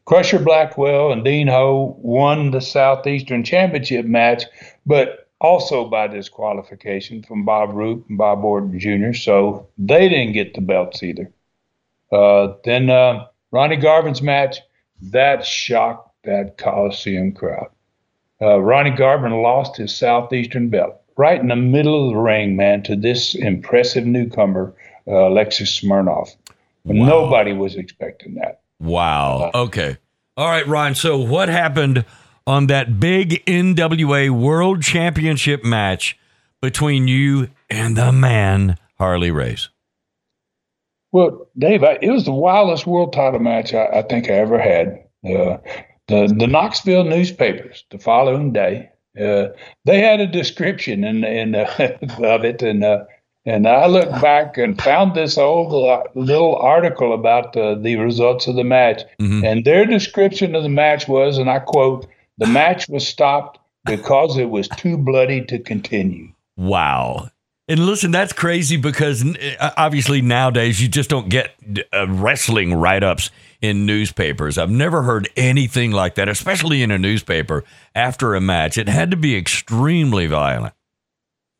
[0.06, 4.43] Crusher Blackwell and Dean Ho won the Southeastern Championship match,
[4.86, 10.54] but also by disqualification from Bob Roop and Bob Orton Jr., so they didn't get
[10.54, 11.32] the belts either.
[12.12, 14.59] Uh, then uh, Ronnie Garvin's match,
[15.01, 17.69] that shocked that Coliseum crowd.
[18.41, 22.81] Uh, Ronnie Garvin lost his Southeastern belt right in the middle of the ring, man,
[22.83, 24.73] to this impressive newcomer,
[25.07, 26.29] uh, Alexis Smirnov.
[26.83, 28.61] Nobody was expecting that.
[28.79, 29.51] Wow.
[29.53, 29.97] Okay.
[30.35, 30.95] All right, Ron.
[30.95, 32.05] So, what happened
[32.47, 36.17] on that big NWA World Championship match
[36.61, 39.69] between you and the man, Harley Race?
[41.12, 44.60] Well, Dave, I, it was the wildest world title match I, I think I ever
[44.60, 45.06] had.
[45.24, 45.58] Uh,
[46.08, 49.47] the the Knoxville newspapers the following day, uh,
[49.86, 51.69] they had a description in, in uh,
[52.24, 53.06] of it, and uh,
[53.45, 58.47] and I looked back and found this old uh, little article about uh, the results
[58.47, 59.02] of the match.
[59.19, 59.43] Mm-hmm.
[59.43, 64.38] And their description of the match was, and I quote, the match was stopped because
[64.38, 66.32] it was too bloody to continue.
[66.56, 67.30] Wow.
[67.71, 71.55] And listen, that's crazy because uh, obviously nowadays you just don't get
[71.93, 73.31] uh, wrestling write ups
[73.62, 74.57] in newspapers.
[74.57, 77.63] I've never heard anything like that, especially in a newspaper
[77.95, 78.77] after a match.
[78.77, 80.73] It had to be extremely violent.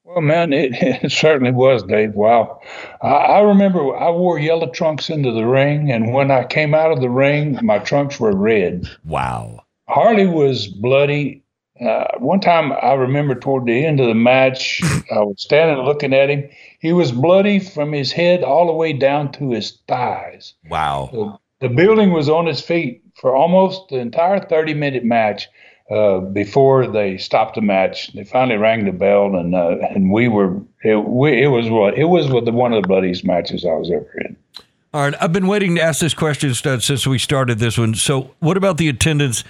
[0.04, 2.14] Well, man, it, it certainly was, Dave.
[2.14, 2.60] Wow.
[3.02, 6.92] I, I, remember I wore yellow trunks into the ring, and when I came out
[6.92, 8.86] of the ring, my trunks were red.
[9.06, 9.62] Wow.
[9.88, 11.41] Harley was bloody.
[11.82, 16.14] Uh, one time I remember toward the end of the match, I was standing looking
[16.14, 16.48] at him.
[16.80, 20.54] He was bloody from his head all the way down to his thighs.
[20.70, 21.10] Wow.
[21.12, 25.48] The, the building was on his feet for almost the entire 30 minute match.
[25.90, 30.30] Uh, before they stopped the match, they finally rang the bell, and uh, and we
[30.30, 33.74] were it, we, it was what it was the, one of the bloodiest matches I
[33.74, 34.38] was ever in.
[34.94, 37.96] All right, I've been waiting to ask this question, Stud, since we started this one.
[37.96, 39.44] So, what about the attendance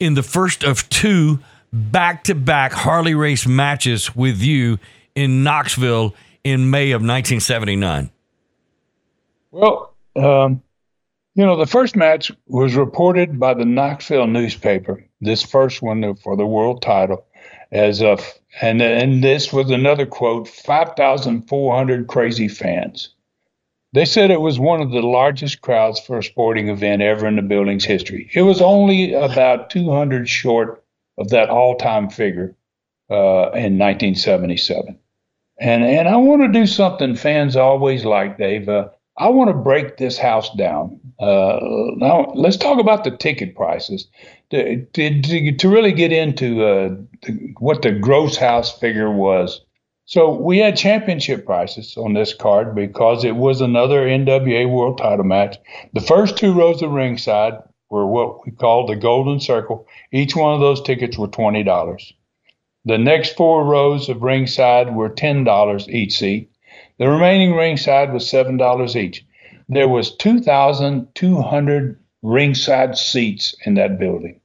[0.00, 1.38] in the first of two
[1.72, 4.78] back-to-back Harley Race matches with you
[5.14, 8.10] in Knoxville in May of 1979?
[9.50, 10.62] Well, um,
[11.34, 16.36] you know, the first match was reported by the Knoxville newspaper, this first one for
[16.36, 17.26] the world title,
[17.72, 18.24] as of,
[18.60, 23.10] and, and this was another quote 5,400 crazy fans.
[23.92, 27.36] They said it was one of the largest crowds for a sporting event ever in
[27.36, 28.30] the building's history.
[28.34, 30.84] It was only about 200 short
[31.18, 32.54] of that all time figure
[33.10, 34.98] uh, in 1977.
[35.58, 38.68] And, and I want to do something fans always like, Dave.
[38.68, 41.00] Uh, I want to break this house down.
[41.18, 41.58] Uh,
[41.96, 44.08] now, let's talk about the ticket prices.
[44.50, 49.62] To, to, to really get into uh, the, what the gross house figure was.
[50.04, 55.24] So we had championship prices on this card because it was another NWA World Title
[55.24, 55.56] match.
[55.94, 57.54] The first two rows of ringside
[57.90, 59.86] were what we called the Golden Circle.
[60.12, 62.12] Each one of those tickets were twenty dollars.
[62.84, 66.50] The next four rows of ringside were ten dollars each seat.
[66.98, 69.24] The remaining ringside was seven dollars each.
[69.68, 74.40] There was two thousand two hundred ringside seats in that building.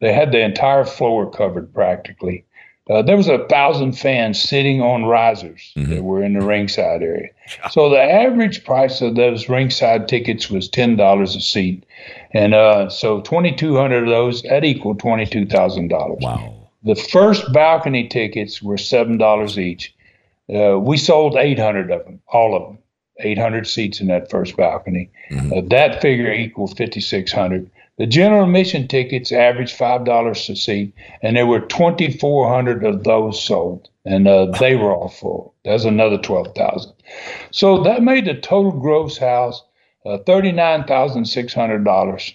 [0.00, 2.44] They had the entire floor covered practically.
[2.88, 5.90] Uh, there was a thousand fans sitting on risers mm-hmm.
[5.90, 7.28] that were in the ringside area.
[7.70, 11.84] So the average price of those ringside tickets was ten dollars a seat,
[12.32, 16.18] and uh, so twenty two hundred of those that equaled two thousand dollars.
[16.20, 16.54] Wow.
[16.82, 19.94] The first balcony tickets were seven dollars each.
[20.52, 22.78] Uh, we sold 800 of them, all of them,
[23.20, 25.10] 800 seats in that first balcony.
[25.30, 25.52] Mm-hmm.
[25.52, 27.70] Uh, that figure equals 5,600.
[27.98, 33.42] The general admission tickets averaged five dollars a seat, and there were 2,400 of those
[33.42, 35.54] sold, and uh, they were all full.
[35.66, 36.92] That's another 12,000.
[37.50, 39.62] So that made the total gross house
[40.04, 42.34] uh, $39,600.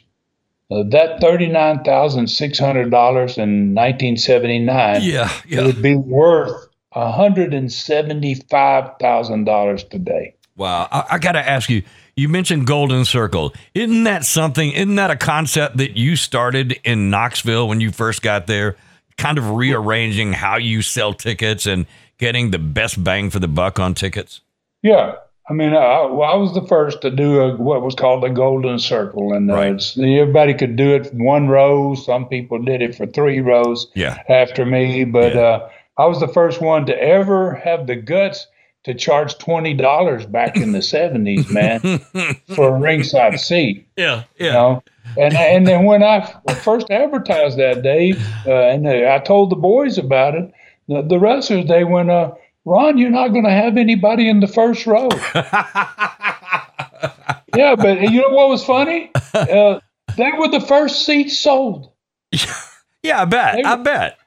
[0.71, 5.63] Uh, that $39,600 in 1979 yeah, yeah.
[5.63, 10.35] would be worth $175,000 today.
[10.57, 10.87] Wow.
[10.91, 11.83] I, I got to ask you,
[12.15, 13.53] you mentioned Golden Circle.
[13.73, 18.21] Isn't that something, isn't that a concept that you started in Knoxville when you first
[18.21, 18.77] got there?
[19.17, 21.85] Kind of rearranging how you sell tickets and
[22.17, 24.41] getting the best bang for the buck on tickets?
[24.81, 25.15] Yeah.
[25.47, 28.29] I mean, I, well, I was the first to do a, what was called the
[28.29, 29.97] golden circle, and uh, right.
[29.97, 31.93] everybody could do it one row.
[31.93, 34.23] Some people did it for three rows yeah.
[34.27, 35.41] after me, but yeah.
[35.41, 38.47] uh, I was the first one to ever have the guts
[38.85, 41.79] to charge twenty dollars back in the seventies, man,
[42.55, 43.87] for a ringside seat.
[43.97, 44.45] Yeah, yeah.
[44.45, 44.83] You know?
[45.17, 46.21] And and then when I
[46.63, 50.51] first advertised that, Dave, uh, and I told the boys about it,
[50.87, 52.31] the, the wrestlers they went, uh,
[52.65, 55.09] "Ron, you're not going to have anybody in the first row."
[57.55, 59.11] yeah, but you know what was funny?
[59.33, 59.79] Uh,
[60.17, 61.91] they were the first seats sold.
[63.05, 63.63] Yeah, I bet.
[63.63, 64.17] I bet.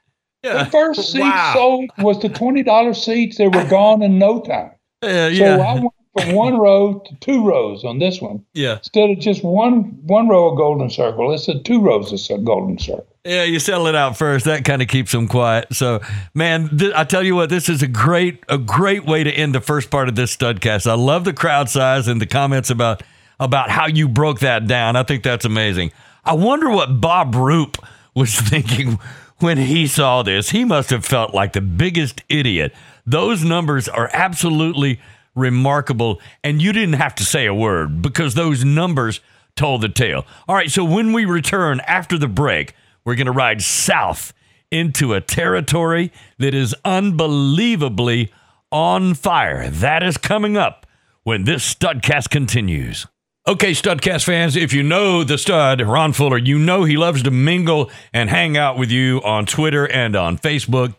[0.41, 0.63] Yeah.
[0.63, 1.51] The first seat wow.
[1.53, 3.37] sold was the twenty dollars seats.
[3.37, 4.71] They were gone in no time.
[5.03, 5.57] Uh, yeah.
[5.57, 8.45] So I went from one row to two rows on this one.
[8.53, 8.77] Yeah.
[8.77, 12.77] Instead of just one one row of golden circle, it's a two rows of golden
[12.77, 13.05] circle.
[13.25, 14.45] Yeah, you settle it out first.
[14.45, 15.73] That kind of keeps them quiet.
[15.73, 15.99] So,
[16.33, 19.53] man, th- I tell you what, this is a great a great way to end
[19.53, 20.89] the first part of this studcast.
[20.89, 23.03] I love the crowd size and the comments about
[23.39, 24.95] about how you broke that down.
[24.95, 25.91] I think that's amazing.
[26.25, 27.77] I wonder what Bob Roop
[28.15, 28.99] was thinking
[29.39, 30.49] when he saw this.
[30.49, 32.73] He must have felt like the biggest idiot.
[33.05, 34.99] Those numbers are absolutely
[35.35, 39.21] remarkable, and you didn't have to say a word because those numbers
[39.55, 40.25] told the tale.
[40.47, 42.73] All right, so when we return after the break,
[43.03, 44.33] we're going to ride south
[44.71, 48.31] into a territory that is unbelievably
[48.71, 49.69] on fire.
[49.69, 50.85] That is coming up
[51.23, 53.07] when this Studcast continues.
[53.47, 57.31] Okay, Studcast fans, if you know the stud, Ron Fuller, you know he loves to
[57.31, 60.93] mingle and hang out with you on Twitter and on Facebook,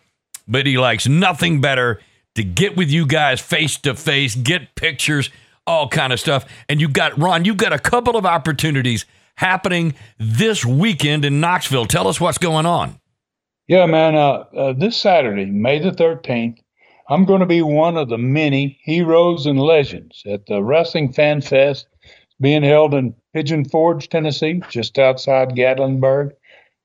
[0.48, 2.00] but he likes nothing better
[2.34, 5.30] to get with you guys face to face, get pictures,
[5.66, 6.46] all kind of stuff.
[6.68, 9.04] And you've got, Ron, you've got a couple of opportunities
[9.36, 11.86] happening this weekend in Knoxville.
[11.86, 13.00] Tell us what's going on.
[13.68, 14.16] Yeah, man.
[14.16, 16.58] Uh, uh, this Saturday, May the 13th,
[17.08, 21.40] I'm going to be one of the many heroes and legends at the Wrestling Fan
[21.40, 21.86] Fest
[22.40, 26.30] being held in Pigeon Forge, Tennessee, just outside Gatlinburg.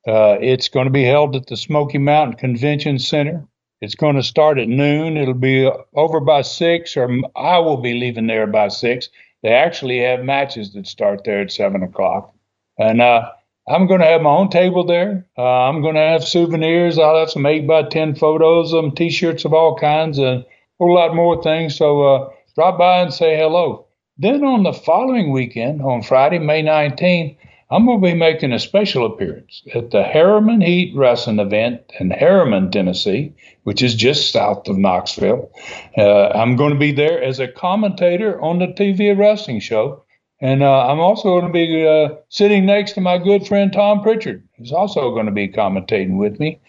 [0.07, 3.47] Uh, it's going to be held at the Smoky Mountain Convention Center.
[3.86, 5.15] It's going to start at noon.
[5.15, 9.09] It'll be over by six, or I will be leaving there by six.
[9.43, 12.33] They actually have matches that start there at seven o'clock.
[12.79, 13.29] And uh,
[13.67, 15.27] I'm going to have my own table there.
[15.38, 16.97] Uh, I'm going to have souvenirs.
[16.97, 20.45] I'll have some 8 by 10 photos, some t shirts of all kinds, and a
[20.79, 21.75] whole lot more things.
[21.75, 23.86] So uh, drop by and say hello.
[24.17, 27.38] Then on the following weekend, on Friday, May 19th,
[27.72, 32.11] I'm going to be making a special appearance at the Harriman Heat Wrestling event in
[32.11, 35.49] Harriman, Tennessee, which is just south of Knoxville.
[35.97, 40.03] Uh, I'm going to be there as a commentator on the TV wrestling show.
[40.39, 44.03] And uh, I'm also going to be uh, sitting next to my good friend Tom
[44.03, 46.59] Pritchard, who's also going to be commentating with me.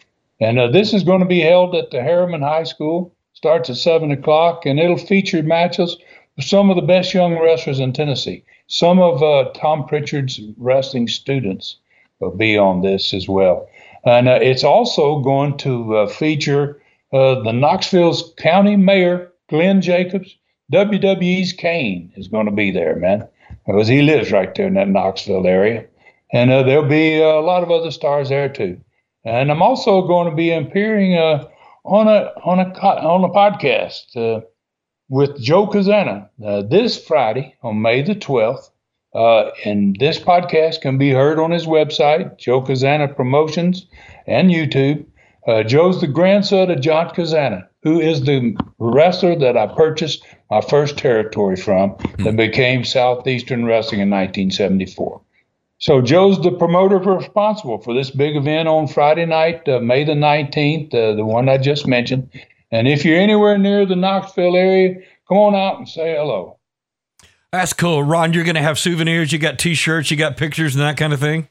[0.40, 3.12] And uh, this is going to be held at the Harriman High School.
[3.34, 5.98] Starts at seven o'clock, and it'll feature matches
[6.36, 8.44] with some of the best young wrestlers in Tennessee.
[8.68, 11.76] Some of uh, Tom Pritchard's wrestling students
[12.20, 13.68] will be on this as well.
[14.04, 16.80] And uh, it's also going to uh, feature
[17.12, 20.36] the Knoxville's county mayor, Glenn Jacobs.
[20.72, 23.26] WWE's Kane is going to be there, man
[23.66, 25.84] because he lives right there in that Knoxville area.
[26.32, 28.80] And uh, there'll be a lot of other stars there too.
[29.24, 31.48] And I'm also going to be appearing uh,
[31.84, 34.44] on a on a on a podcast uh,
[35.08, 38.70] with Joe Cazana uh, this Friday on May the 12th.
[39.14, 43.86] Uh, and this podcast can be heard on his website, Joe Cazana Promotions,
[44.26, 45.06] and YouTube.
[45.46, 50.60] Uh, Joe's the grandson of John Cazana, who is the wrestler that I purchased my
[50.60, 52.24] first territory from mm-hmm.
[52.24, 55.20] that became Southeastern Wrestling in 1974.
[55.78, 60.12] So Joe's the promoter responsible for this big event on Friday night, uh, May the
[60.12, 62.28] 19th, uh, the one I just mentioned.
[62.70, 64.96] And if you're anywhere near the Knoxville area,
[65.28, 66.58] come on out and say hello.
[67.52, 68.02] That's cool.
[68.02, 71.12] Ron, you're going to have souvenirs, you got t-shirts, you got pictures and that kind
[71.12, 71.48] of thing?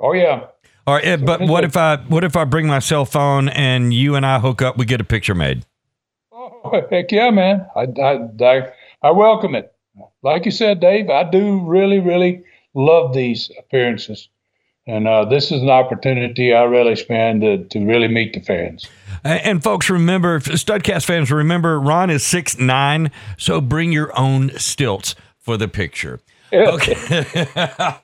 [0.00, 0.46] Oh yeah.
[0.84, 3.94] All right, eh, but what if I what if I bring my cell phone and
[3.94, 5.64] you and I hook up, we get a picture made?
[6.32, 7.66] Oh, heck yeah, man.
[7.76, 8.72] I, I, I,
[9.02, 9.72] I welcome it.
[10.22, 12.42] Like you said, Dave, I do really, really
[12.74, 14.28] love these appearances.
[14.86, 18.88] And uh, this is an opportunity I really spend to, to really meet the fans.
[19.24, 25.14] And folks, remember, Studcast fans, remember Ron is six nine, so bring your own stilts
[25.38, 26.20] for the picture.
[26.52, 27.46] Okay.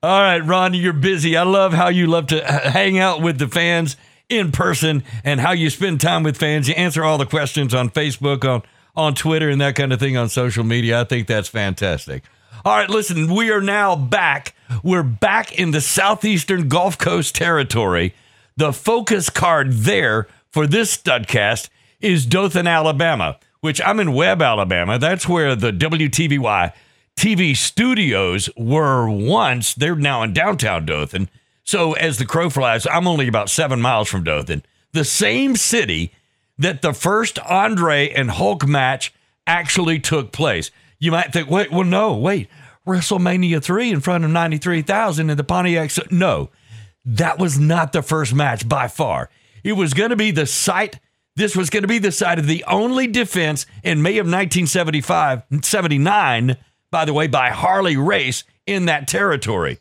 [0.00, 1.36] All right, Ron, you're busy.
[1.36, 3.96] I love how you love to hang out with the fans
[4.28, 6.68] in person and how you spend time with fans.
[6.68, 8.62] You answer all the questions on Facebook, on
[8.94, 11.00] on Twitter, and that kind of thing on social media.
[11.00, 12.22] I think that's fantastic.
[12.64, 14.54] All right, listen, we are now back.
[14.82, 18.14] We're back in the southeastern Gulf Coast territory.
[18.56, 21.68] The focus card there for this studcast
[22.00, 24.98] is Dothan, Alabama, which I'm in Webb, Alabama.
[24.98, 26.72] That's where the WTVY
[27.16, 29.74] TV studios were once.
[29.74, 31.28] They're now in downtown Dothan.
[31.62, 36.12] So as the crow flies, I'm only about seven miles from Dothan, the same city
[36.58, 39.14] that the first Andre and Hulk match
[39.46, 40.72] actually took place.
[40.98, 42.48] You might think, wait, well, no, wait,
[42.86, 45.90] WrestleMania 3 in front of 93,000 in the Pontiac.
[46.10, 46.50] No,
[47.04, 49.30] that was not the first match by far.
[49.62, 50.98] It was going to be the site.
[51.36, 55.42] This was going to be the site of the only defense in May of 1975,
[55.62, 56.56] 79,
[56.90, 59.78] by the way, by Harley Race in that territory.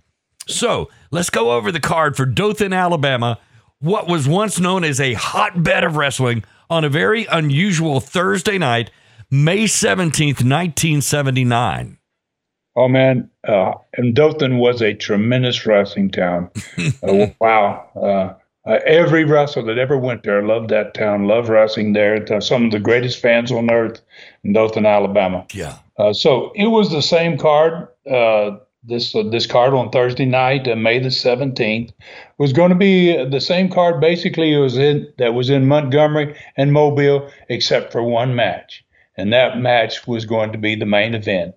[0.48, 3.40] So let's go over the card for Dothan, Alabama,
[3.80, 8.92] what was once known as a hotbed of wrestling on a very unusual Thursday night,
[9.30, 11.98] May 17th, 1979.
[12.76, 13.30] Oh, man.
[13.48, 16.50] Uh, and Dothan was a tremendous wrestling town.
[17.04, 17.90] uh, wow.
[17.96, 18.34] Uh,
[18.70, 22.42] uh, every wrestler that ever went there loved that town, loved wrestling there.
[22.42, 24.02] Some of the greatest fans on earth
[24.44, 25.46] in Dothan, Alabama.
[25.54, 25.78] Yeah.
[25.98, 27.88] Uh, so it was the same card.
[28.10, 31.92] Uh, this uh, this card on Thursday night, uh, May the seventeenth,
[32.38, 34.00] was going to be the same card.
[34.00, 38.86] Basically, it was in that was in Montgomery and Mobile, except for one match,
[39.18, 41.56] and that match was going to be the main event.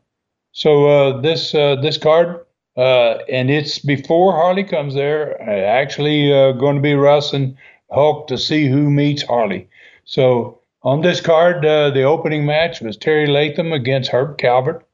[0.53, 2.41] So uh, this uh, this card,
[2.77, 5.41] uh, and it's before Harley comes there.
[5.43, 7.57] Actually, uh, going to be Russ and
[7.91, 9.69] Hulk to see who meets Harley.
[10.05, 14.85] So on this card, the opening match was Terry Latham against Herb Calvert.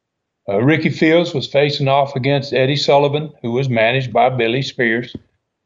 [0.49, 5.17] Uh, Ricky Fields was facing off against Eddie Sullivan, who was managed by Billy Spears.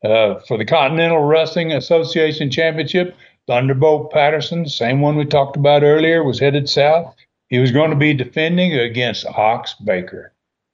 [0.03, 3.15] Uh, for the Continental Wrestling Association Championship,
[3.51, 7.17] Thunderbolt Patterson, same one we talked about earlier, was headed south.
[7.49, 10.33] He was going to be defending against Ox Baker,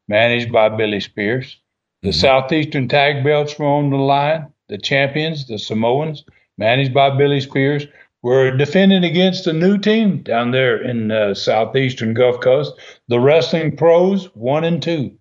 [0.08, 1.58] managed by Billy Spears.
[2.02, 2.20] The mm-hmm.
[2.20, 4.52] Southeastern Tag Belts were on the line.
[4.68, 6.22] The champions, the Samoans,
[6.58, 7.86] managed by Billy Spears,
[8.22, 12.74] we're defending against a new team down there in uh, southeastern Gulf Coast,
[13.08, 15.16] the Wrestling Pros one and two.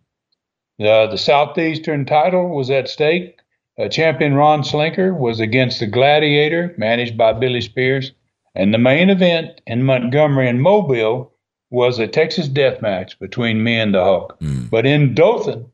[0.77, 3.34] Uh, the southeastern title was at stake.
[3.78, 8.11] Uh, champion Ron Slinker was against the Gladiator, managed by Billy Spears,
[8.55, 11.32] and the main event in Montgomery and Mobile
[11.69, 14.39] was a Texas death match between me and the Hulk.
[14.39, 14.69] Mm.
[14.69, 15.69] But in Dothan,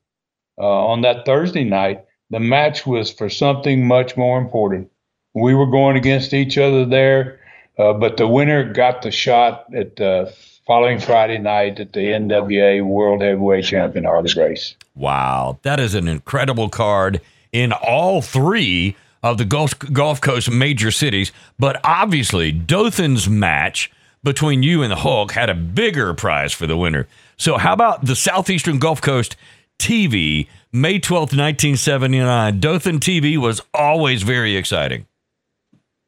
[0.57, 4.89] uh, on that Thursday night, the match was for something much more important
[5.33, 7.39] we were going against each other there,
[7.77, 10.33] uh, but the winner got the shot at the
[10.65, 14.75] following Friday night at the NWA World Heavyweight Champion Harley Race.
[14.95, 17.21] Wow, that is an incredible card
[17.51, 21.31] in all three of the Gulf, Gulf Coast major cities.
[21.59, 23.91] But obviously, Dothan's match
[24.23, 27.07] between you and the Hulk had a bigger prize for the winner.
[27.37, 29.35] So, how about the Southeastern Gulf Coast
[29.79, 32.59] TV, May 12th, 1979?
[32.59, 35.07] Dothan TV was always very exciting.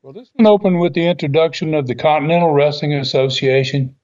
[0.04, 3.96] Well, this one opened with the introduction of the Continental Wrestling Association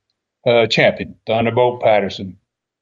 [0.48, 2.39] uh, champion, Thunderbolt Patterson.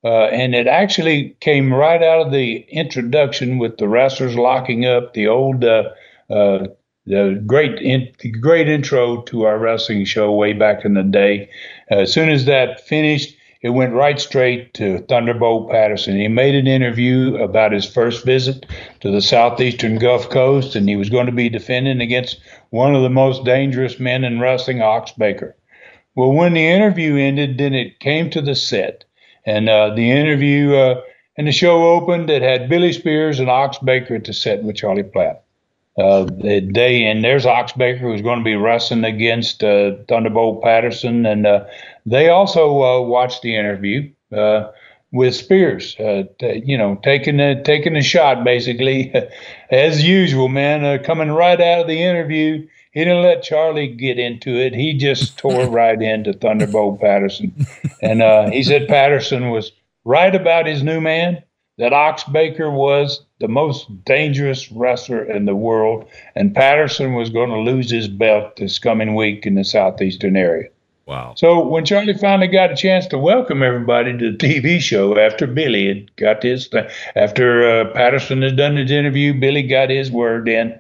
[0.07, 5.13] Uh, and it actually came right out of the introduction with the wrestlers locking up
[5.13, 5.83] the old, uh,
[6.29, 6.65] uh
[7.05, 8.07] the great, in,
[8.39, 11.49] great intro to our wrestling show way back in the day.
[11.89, 16.15] as soon as that finished, it went right straight to Thunderbolt Patterson.
[16.15, 18.65] He made an interview about his first visit
[19.01, 22.39] to the southeastern Gulf Coast, and he was going to be defending against
[22.69, 25.57] one of the most dangerous men in wrestling, Ox Baker.
[26.15, 29.03] Well, when the interview ended, then it came to the set,
[29.47, 31.01] and uh, the interview uh,
[31.37, 32.29] and the show opened.
[32.29, 35.43] It had Billy Spears and Ox Baker at the set with Charlie Platt.
[35.97, 41.25] Uh, they and there's Ox Baker who's going to be wrestling against uh, Thunderbolt Patterson,
[41.25, 41.65] and uh,
[42.05, 44.11] they also uh, watched the interview
[45.11, 45.95] with Spears.
[45.95, 49.11] T- you know, taking a taking a shot basically,
[49.71, 51.03] as usual, man.
[51.03, 52.67] coming right out of the interview,
[52.97, 54.73] he didn't let Charlie get into it.
[54.73, 57.53] He just tore right into Thunderbolt Patterson,
[58.01, 59.71] and he said Patterson was
[60.03, 61.43] right about his new man
[61.77, 67.51] that Ox Baker was the most dangerous wrestler in the world, and Patterson was going
[67.51, 70.69] to lose his belt this coming week in the southeastern area.
[71.07, 71.35] Wow.
[71.37, 75.47] So when Charlie finally got a chance to welcome everybody to the TV show after
[75.47, 80.11] Billy had got his, th- after uh, Patterson had done his interview, Billy got his
[80.11, 80.77] word in.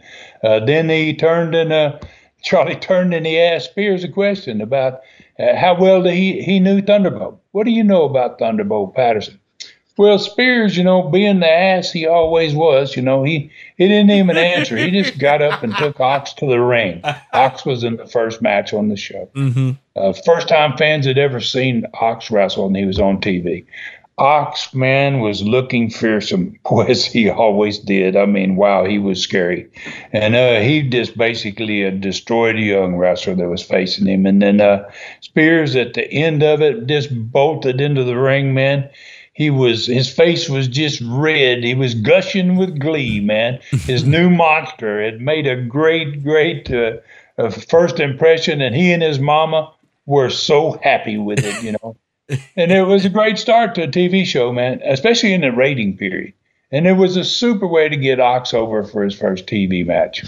[0.47, 1.99] Uh, then he turned and uh,
[2.41, 5.01] Charlie turned and he asked Spears a question about
[5.37, 7.41] uh, how well he he knew Thunderbolt.
[7.51, 9.39] What do you know about Thunderbolt Patterson?
[9.97, 14.11] Well, Spears, you know, being the ass he always was, you know, he, he didn't
[14.11, 14.77] even answer.
[14.77, 17.01] He just got up and took Ox to the ring.
[17.33, 19.27] Ox was in the first match on the show.
[19.33, 19.71] Mm-hmm.
[19.95, 23.65] Uh, first time fans had ever seen Ox wrestle, and he was on TV.
[24.19, 28.15] Ox, man, was looking fearsome, as he always did.
[28.15, 29.69] I mean, wow, he was scary.
[30.11, 34.25] And uh, he just basically uh, destroyed a young wrestler that was facing him.
[34.25, 34.89] And then uh,
[35.21, 38.89] Spears, at the end of it, just bolted into the ring, man
[39.37, 41.63] he was his face was just red.
[41.63, 43.59] He was gushing with glee, man.
[43.69, 46.93] His new monster had made a great, great uh,
[47.37, 49.71] uh, first impression, and he and his mama
[50.07, 51.95] were so happy with it, you know.
[52.55, 55.97] And it was a great start to a TV show, man, especially in the rating
[55.97, 56.33] period.
[56.71, 60.25] And it was a super way to get Ox over for his first TV match.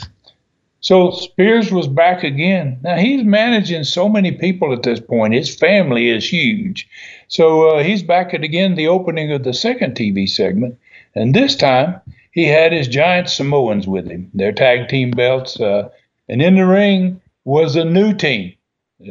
[0.82, 2.80] So Spears was back again.
[2.82, 5.34] Now he's managing so many people at this point.
[5.34, 6.88] His family is huge.
[7.28, 10.80] So uh, he's back at again the opening of the second TV segment,
[11.16, 12.00] and this time
[12.32, 15.90] he had his giant Samoans with him, their tag team belts, uh,
[16.30, 18.54] and in the ring was a new team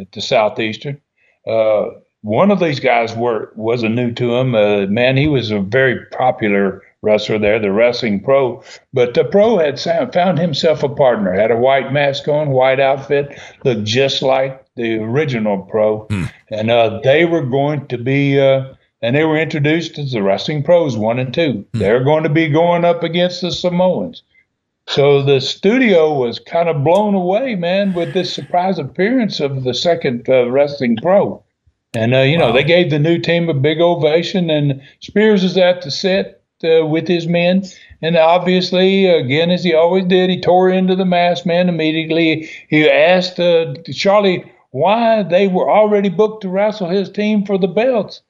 [0.01, 0.99] at the Southeastern.
[1.47, 1.91] Uh,
[2.23, 4.55] one of these guys were was a new to him.
[4.55, 8.63] Uh, man, he was a very popular wrestler there, the wrestling pro.
[8.93, 9.81] But the pro had
[10.13, 14.97] found himself a partner, had a white mask on, white outfit, looked just like the
[14.97, 16.25] original pro, hmm.
[16.51, 20.63] and uh, they were going to be uh, and they were introduced as the Wrestling
[20.63, 21.65] Pros one and two.
[21.73, 21.79] Hmm.
[21.79, 24.23] They're going to be going up against the Samoans.
[24.89, 29.75] So the studio was kind of blown away, man, with this surprise appearance of the
[29.75, 31.45] second uh, Wrestling Pro.
[31.95, 32.49] And, uh, you wow.
[32.49, 36.43] know, they gave the new team a big ovation, and Spears is at the set
[36.63, 37.65] uh, with his men.
[38.03, 42.51] And obviously, again, as he always did, he tore into the masked man immediately.
[42.69, 47.69] He asked uh, Charlie why they were already booked to wrestle his team for the
[47.69, 48.21] belts.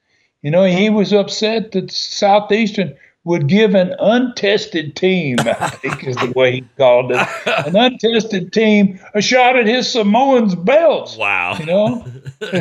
[0.41, 2.95] You know, he was upset that Southeastern
[3.25, 8.53] would give an untested team, I think is the way he called it, an untested
[8.53, 11.17] team a shot at his Samoans belts.
[11.17, 11.57] Wow.
[11.59, 12.05] You know?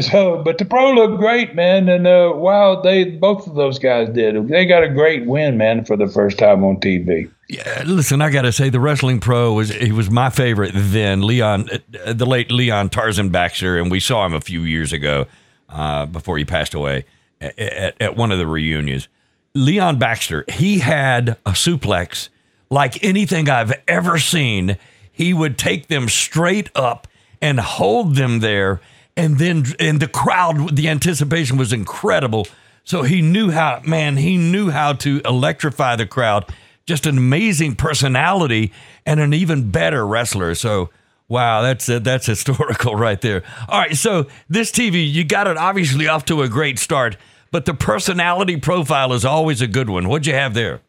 [0.01, 1.89] so, but the pro looked great, man.
[1.89, 4.49] And uh, wow, they both of those guys did.
[4.49, 7.31] They got a great win, man, for the first time on TV.
[7.49, 11.23] Yeah, listen, I got to say, the wrestling pro was he was my favorite then.
[11.23, 11.71] Leon,
[12.05, 15.25] uh, the late Leon Tarzan Baxter, and we saw him a few years ago
[15.71, 17.07] uh, before he passed away
[17.41, 19.09] at, at, at one of the reunions.
[19.55, 22.29] Leon Baxter, he had a suplex
[22.71, 24.77] like anything I've ever seen.
[25.11, 27.09] He would take them straight up
[27.41, 28.81] and hold them there.
[29.17, 32.47] And then, and the crowd, the anticipation was incredible.
[32.85, 36.47] So he knew how, man, he knew how to electrify the crowd.
[36.87, 38.73] Just an amazing personality
[39.05, 40.55] and an even better wrestler.
[40.55, 40.91] So,
[41.27, 43.43] wow, that's uh, that's historical right there.
[43.69, 47.17] All right, so this TV, you got it obviously off to a great start
[47.51, 50.09] but the personality profile is always a good one.
[50.09, 50.81] What'd you have there?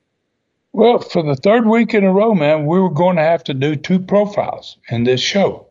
[0.71, 3.53] Well, for the third week in a row, man, we were going to have to
[3.53, 5.67] do two profiles in this show.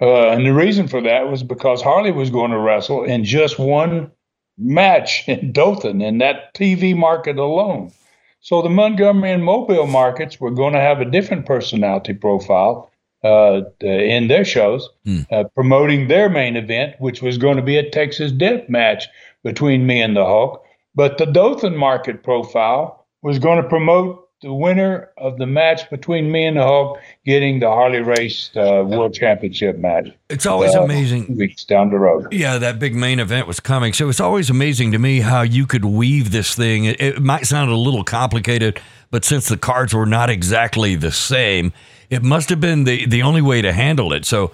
[0.00, 3.58] Uh, and the reason for that was because Harley was going to wrestle in just
[3.58, 4.10] one
[4.56, 7.92] match in Dothan in that TV market alone.
[8.40, 12.90] So the Montgomery and Mobile markets were going to have a different personality profile
[13.22, 15.26] uh, in their shows, mm.
[15.30, 19.08] uh, promoting their main event, which was going to be a Texas Death Match
[19.42, 20.64] between me and the Hulk.
[20.94, 26.32] But the Dothan market profile was going to promote the winner of the match between
[26.32, 30.08] me and the Hulk getting the Harley Race uh, World Championship match.
[30.30, 31.36] It's always uh, amazing.
[31.36, 32.32] Weeks down the road.
[32.32, 33.92] Yeah, that big main event was coming.
[33.92, 36.86] So it's always amazing to me how you could weave this thing.
[36.86, 38.80] It, it might sound a little complicated,
[39.10, 41.72] but since the cards were not exactly the same,
[42.08, 44.24] it must have been the, the only way to handle it.
[44.24, 44.52] So,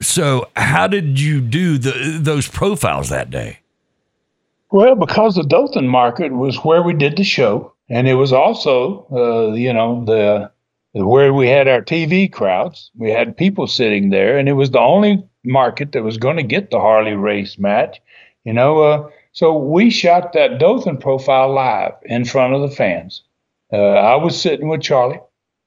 [0.00, 3.58] so how did you do the, those profiles that day?
[4.70, 9.06] Well, because the Dothan market was where we did the show, and it was also,
[9.10, 10.50] uh, you know, the
[10.92, 12.90] where we had our TV crowds.
[12.96, 16.42] We had people sitting there, and it was the only market that was going to
[16.42, 18.00] get the Harley Race match.
[18.44, 23.22] You know, uh, so we shot that Dothan profile live in front of the fans.
[23.72, 25.20] Uh, I was sitting with Charlie,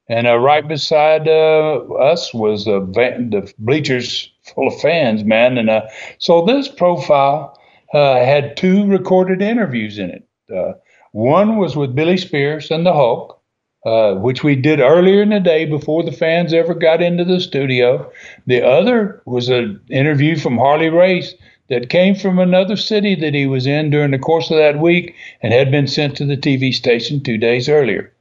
[0.09, 5.57] and uh, right beside uh, us was the, the bleachers full of fans, man.
[5.57, 5.87] And uh,
[6.19, 7.57] so this profile
[7.99, 10.27] had two recorded interviews in it.
[10.53, 10.73] Uh,
[11.11, 13.39] one was with Billy Spears and the Hulk,
[13.85, 17.39] uh, which we did earlier in the day before the fans ever got into the
[17.39, 18.11] studio.
[18.47, 21.33] The other was an interview from Harley Race
[21.69, 25.15] that came from another city that he was in during the course of that week
[25.41, 28.13] and had been sent to the TV station two days earlier.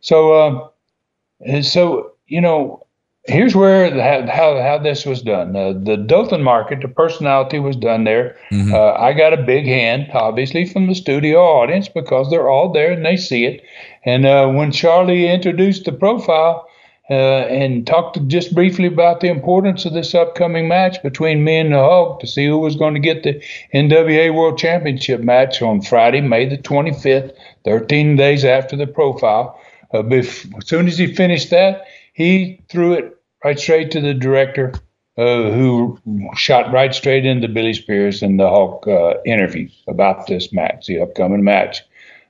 [0.00, 2.83] So, um, so you know,
[3.24, 5.56] here's where the, how how this was done.
[5.56, 8.36] Uh, the Dothan market, the personality was done there.
[8.50, 8.74] Mm-hmm.
[8.74, 12.92] Uh, I got a big hand, obviously, from the studio audience because they're all there
[12.92, 13.64] and they see it.
[14.04, 16.68] And uh, when Charlie introduced the profile
[17.10, 21.72] uh, and talked just briefly about the importance of this upcoming match between me and
[21.72, 23.42] the Hulk to see who was going to get the
[23.74, 29.60] NWA World Championship match on Friday, May the 25th, 13 days after the profile.
[29.92, 34.14] Uh, bef- as soon as he finished that, he threw it right straight to the
[34.14, 34.72] director,
[35.18, 35.98] uh, who
[36.34, 41.00] shot right straight into Billy Spears and the Hulk uh, interview about this match, the
[41.00, 41.82] upcoming match.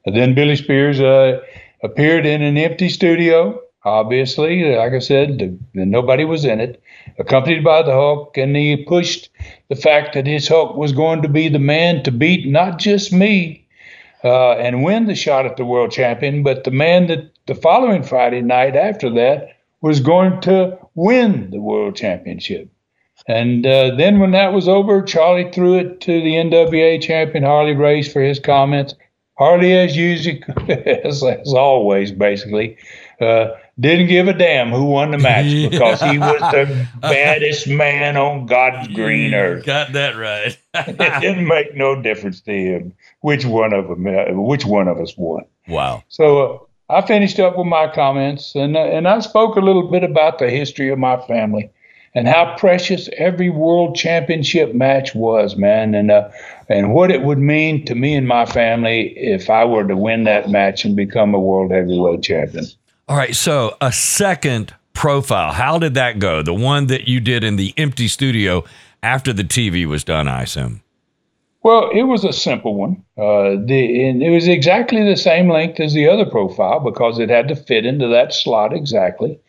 [0.04, 1.40] And then Billy Spears uh,
[1.82, 3.60] appeared in an empty studio.
[3.84, 6.82] Obviously, like I said, the, the, nobody was in it,
[7.18, 9.28] accompanied by the Hulk, and he pushed
[9.68, 13.12] the fact that his Hulk was going to be the man to beat not just
[13.12, 13.68] me
[14.24, 18.02] uh, and win the shot at the world champion, but the man that the following
[18.02, 19.53] Friday night after that
[19.84, 22.70] was going to win the world championship.
[23.28, 27.74] And uh, then when that was over, Charlie threw it to the NWA champion Harley
[27.74, 28.94] Race for his comments.
[29.36, 32.78] Harley, as usual, as, as always, basically,
[33.20, 38.16] uh, didn't give a damn who won the match because he was the baddest man
[38.16, 39.66] on God's green earth.
[39.66, 40.56] Got that right.
[40.72, 44.98] it didn't make no difference to him which one of them, uh, which one of
[44.98, 45.44] us won.
[45.68, 46.04] Wow.
[46.08, 46.58] So uh,
[46.90, 50.50] I finished up with my comments and, and I spoke a little bit about the
[50.50, 51.70] history of my family
[52.14, 56.28] and how precious every world championship match was, man, and uh,
[56.68, 60.24] and what it would mean to me and my family if I were to win
[60.24, 62.66] that match and become a world heavyweight champion.
[63.08, 65.52] All right, so a second profile.
[65.52, 66.42] How did that go?
[66.42, 68.64] The one that you did in the empty studio
[69.02, 70.82] after the TV was done, I assume.
[71.64, 73.02] Well, it was a simple one.
[73.16, 77.30] Uh, the and it was exactly the same length as the other profile because it
[77.30, 79.40] had to fit into that slot exactly.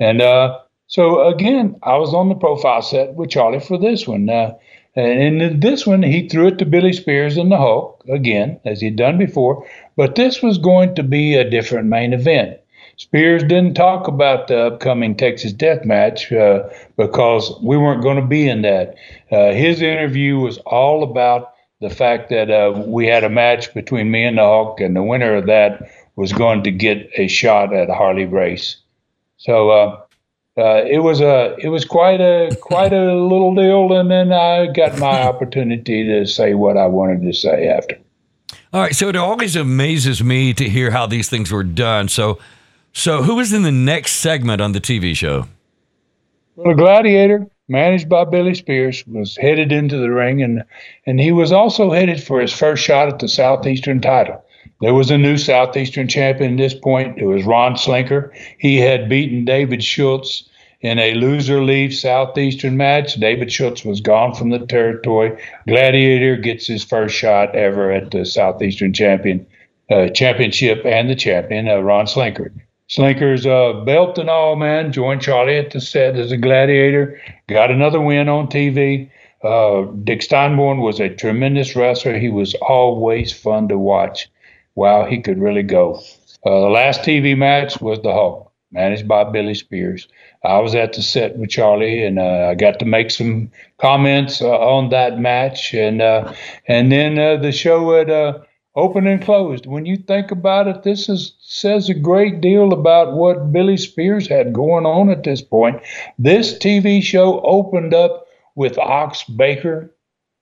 [0.00, 4.30] And uh, so again, I was on the profile set with Charlie for this one.
[4.30, 4.54] Uh,
[4.96, 8.80] and in this one, he threw it to Billy Spears and the Hulk again, as
[8.80, 9.66] he'd done before.
[9.94, 12.58] But this was going to be a different main event.
[12.96, 16.62] Spears didn't talk about the upcoming Texas Death Match uh,
[16.96, 18.94] because we weren't going to be in that.
[19.30, 24.10] Uh, his interview was all about the fact that uh, we had a match between
[24.10, 27.72] me and the Hulk, and the winner of that was going to get a shot
[27.72, 28.76] at Harley Race.
[29.36, 30.00] So uh,
[30.58, 34.66] uh, it was a it was quite a quite a little deal, and then I
[34.66, 37.96] got my opportunity to say what I wanted to say after.
[38.72, 42.08] All right, so it always amazes me to hear how these things were done.
[42.08, 42.38] So,
[42.92, 45.46] so who was in the next segment on the TV show?
[46.56, 50.64] Well, the Gladiator, managed by Billy Spears, was headed into the ring, and
[51.06, 54.42] and he was also headed for his first shot at the Southeastern title.
[54.80, 57.18] There was a new Southeastern champion at this point.
[57.18, 58.32] It was Ron Slinker.
[58.58, 60.48] He had beaten David Schultz
[60.80, 63.14] in a loser leaves Southeastern match.
[63.14, 65.36] David Schultz was gone from the territory.
[65.66, 69.46] Gladiator gets his first shot ever at the Southeastern champion
[69.90, 72.52] uh, championship and the champion, uh, Ron Slinker.
[72.88, 77.70] Slinker's uh, belt and all, man, joined Charlie at the set as a gladiator, got
[77.70, 79.10] another win on TV.
[79.42, 82.18] Uh, Dick Steinborn was a tremendous wrestler.
[82.18, 84.28] He was always fun to watch
[84.78, 86.00] wow, he could really go.
[86.46, 90.06] Uh, the last TV match was the Hulk, managed by Billy Spears.
[90.44, 94.40] I was at the set with Charlie, and uh, I got to make some comments
[94.40, 96.32] uh, on that match, and uh,
[96.68, 98.08] and then uh, the show had
[98.78, 99.66] opened and closed.
[99.66, 104.28] When you think about it, this is says a great deal about what Billy Spears
[104.28, 105.82] had going on at this point.
[106.18, 109.92] This TV show opened up with Ox Baker,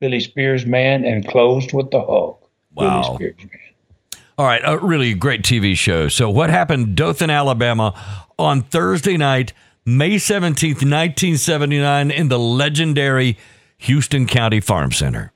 [0.01, 2.49] Billy Spears' man, and closed with the Hulk.
[2.75, 3.03] Wow.
[3.03, 4.23] Billy Spears' man.
[4.39, 6.09] All right, a really great TV show.
[6.09, 7.99] So, what happened Dothan, Alabama
[8.39, 9.55] on Thursday night,
[9.87, 13.39] May 17th, 1979, in the legendary
[13.79, 15.33] Houston County Farm Center?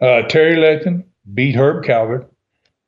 [0.00, 2.30] Uh, Terry Letton beat Herb Calvert.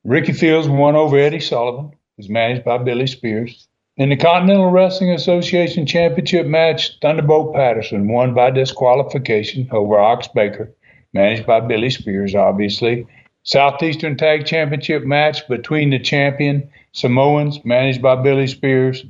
[0.05, 3.69] Ricky Fields won over Eddie Sullivan, was managed by Billy Spears.
[3.97, 10.75] In the Continental Wrestling Association Championship match, Thunderbolt Patterson won by disqualification over Ox Baker,
[11.13, 13.07] managed by Billy Spears, obviously.
[13.45, 19.05] Southeastern Tag Championship match between the champion Samoans, managed by Billy Spears,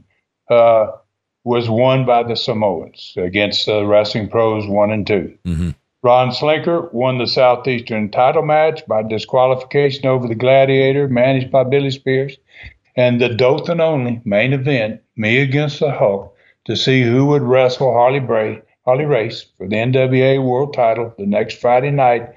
[0.51, 0.87] uh,
[1.45, 5.39] was won by the Samoans against the Wrestling Pros 1 and 2.
[5.47, 5.71] Mm-hmm.
[6.05, 11.91] Ron Slinker won the Southeastern title match by disqualification over the Gladiator, managed by Billy
[11.91, 12.37] Spears.
[12.95, 16.37] And the Dothan only main event, me against the Hulk,
[16.67, 21.25] to see who would wrestle Harley Bray, Harley Race for the NWA World Title the
[21.25, 22.29] next Friday night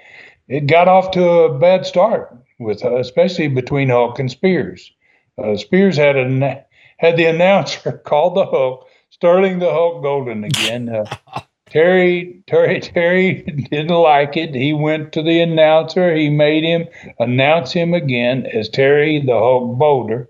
[0.47, 4.93] it got off to a bad start with uh, especially between Hulk and Spears.
[5.38, 6.65] Uh, Spears had a
[6.99, 10.88] had the announcer called the Hulk Sterling the Hulk Golden again.
[10.88, 14.55] Uh, Terry Terry Terry didn't like it.
[14.55, 16.15] He went to the announcer.
[16.15, 16.88] He made him
[17.20, 20.30] announce him again as Terry the Hulk Boulder.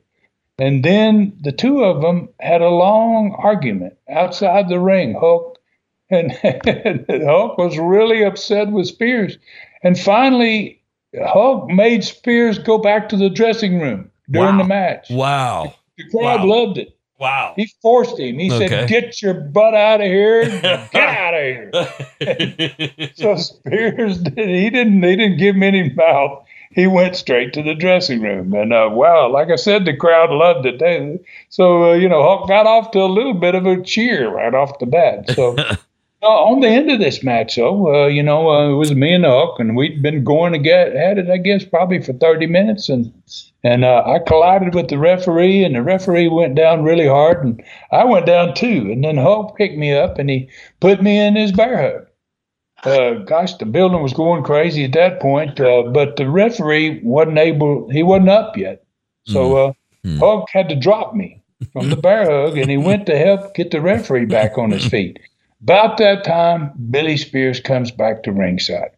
[0.60, 5.14] And then the two of them had a long argument outside the ring.
[5.14, 5.60] Hulk
[6.10, 6.32] and,
[7.10, 9.38] Hulk was really upset with Spears.
[9.84, 10.82] And finally,
[11.16, 14.64] Hulk made Spears go back to the dressing room during wow.
[14.64, 15.10] the match.
[15.10, 15.76] Wow.
[15.98, 16.46] The crowd wow.
[16.46, 16.97] loved it.
[17.20, 17.54] Wow.
[17.56, 18.38] He forced him.
[18.38, 18.68] He okay.
[18.68, 20.46] said, Get your butt out of here.
[20.92, 23.12] Get out of here.
[23.16, 26.46] so Spears did he didn't he didn't give him any mouth.
[26.72, 28.54] He went straight to the dressing room.
[28.54, 30.78] And uh, wow, like I said, the crowd loved it.
[30.80, 34.30] They, so uh, you know, Hulk got off to a little bit of a cheer
[34.30, 35.32] right off the bat.
[35.32, 35.56] So
[36.24, 39.14] Uh, on the end of this match, though, uh, you know, uh, it was me
[39.14, 42.48] and Hulk, and we'd been going to get at it, I guess, probably for 30
[42.48, 43.14] minutes, and
[43.64, 47.64] and uh, I collided with the referee, and the referee went down really hard, and
[47.92, 50.50] I went down too, and then Hulk picked me up, and he
[50.80, 52.08] put me in his bear hug.
[52.84, 57.38] Uh, gosh, the building was going crazy at that point, uh, but the referee wasn't
[57.38, 58.84] able, he wasn't up yet,
[59.26, 60.18] so mm.
[60.18, 61.44] Hulk had to drop me
[61.74, 64.86] from the bear hug, and he went to help get the referee back on his
[64.90, 65.20] feet.
[65.62, 68.92] About that time, Billy Spears comes back to ringside.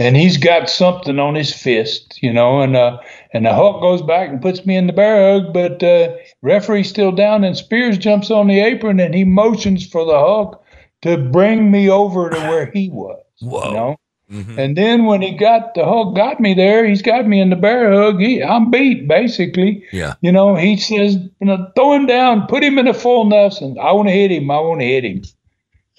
[0.00, 2.98] And he's got something on his fist, you know, and uh,
[3.32, 6.88] and the Hulk goes back and puts me in the bear hug, but uh, referee's
[6.88, 10.64] still down, and Spears jumps on the apron and he motions for the Hulk
[11.02, 13.20] to bring me over to where he was.
[13.40, 13.68] Whoa.
[13.68, 13.96] You know?
[14.30, 14.58] Mm-hmm.
[14.58, 17.56] And then when he got the Hulk got me there, he's got me in the
[17.56, 18.20] bear hug.
[18.20, 19.84] He, I'm beat basically.
[19.90, 20.14] Yeah.
[20.20, 23.78] You know, he says, you know, throw him down, put him in a full Nelson.
[23.80, 24.50] I want to hit him.
[24.50, 25.22] I want to hit him.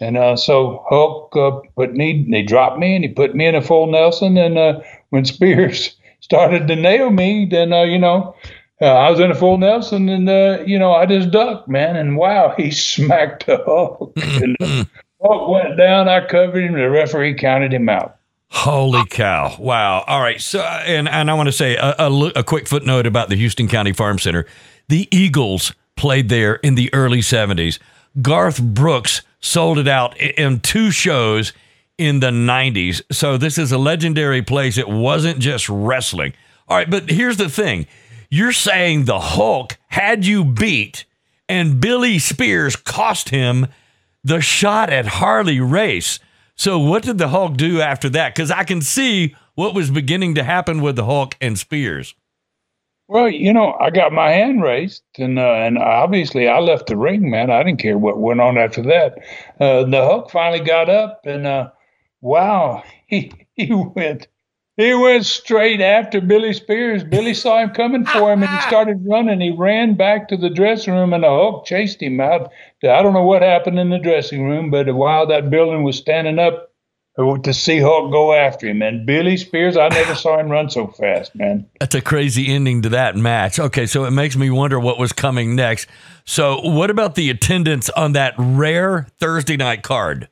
[0.02, 3.56] And uh, so Hulk uh, put me, he dropped me and he put me in
[3.56, 4.38] a full Nelson.
[4.38, 8.36] And uh, when Spears started to nail me, then uh, you know,
[8.82, 11.96] uh, I was in a full Nelson, and uh, you know, I just ducked, man.
[11.96, 14.14] And wow, he smacked the Hulk.
[14.16, 14.88] and,
[15.22, 16.08] Hulk went down.
[16.08, 16.74] I covered him.
[16.74, 18.16] The referee counted him out.
[18.52, 19.56] Holy cow!
[19.60, 20.06] Wow.
[20.08, 20.40] All right.
[20.40, 23.68] So, and and I want to say a, a, a, quick footnote about the Houston
[23.68, 24.46] County Farm Center.
[24.88, 27.80] The Eagles played there in the early '70s.
[28.22, 31.54] Garth Brooks sold it out in two shows
[31.98, 33.02] in the '90s.
[33.12, 34.78] So this is a legendary place.
[34.78, 36.34] It wasn't just wrestling.
[36.68, 37.88] All right, but here's the thing:
[38.30, 41.06] you're saying the Hulk had you beat,
[41.48, 43.68] and Billy Spears cost him
[44.24, 46.20] the shot at Harley Race.
[46.56, 48.36] So what did the Hulk do after that?
[48.36, 52.16] Because I can see what was beginning to happen with the Hulk and Spears.
[53.10, 56.96] Well, you know, I got my hand raised, and uh, and obviously I left the
[56.96, 57.50] ring, man.
[57.50, 59.18] I didn't care what went on after that.
[59.60, 61.72] Uh, the Hulk finally got up, and uh,
[62.22, 64.28] wow, he he went
[64.78, 67.04] he went straight after Billy Spears.
[67.04, 69.42] Billy saw him coming for him, and he started running.
[69.42, 72.52] He ran back to the dressing room, and the Hulk chased him out.
[72.84, 76.38] I don't know what happened in the dressing room, but while that building was standing
[76.38, 76.69] up
[77.18, 80.88] to see Hulk go after him, and Billy Spears, I never saw him run so
[80.88, 81.68] fast, man.
[81.80, 83.60] That's a crazy ending to that match.
[83.60, 85.88] Okay, so it makes me wonder what was coming next.
[86.26, 90.30] So, what about the attendance on that rare Thursday night card?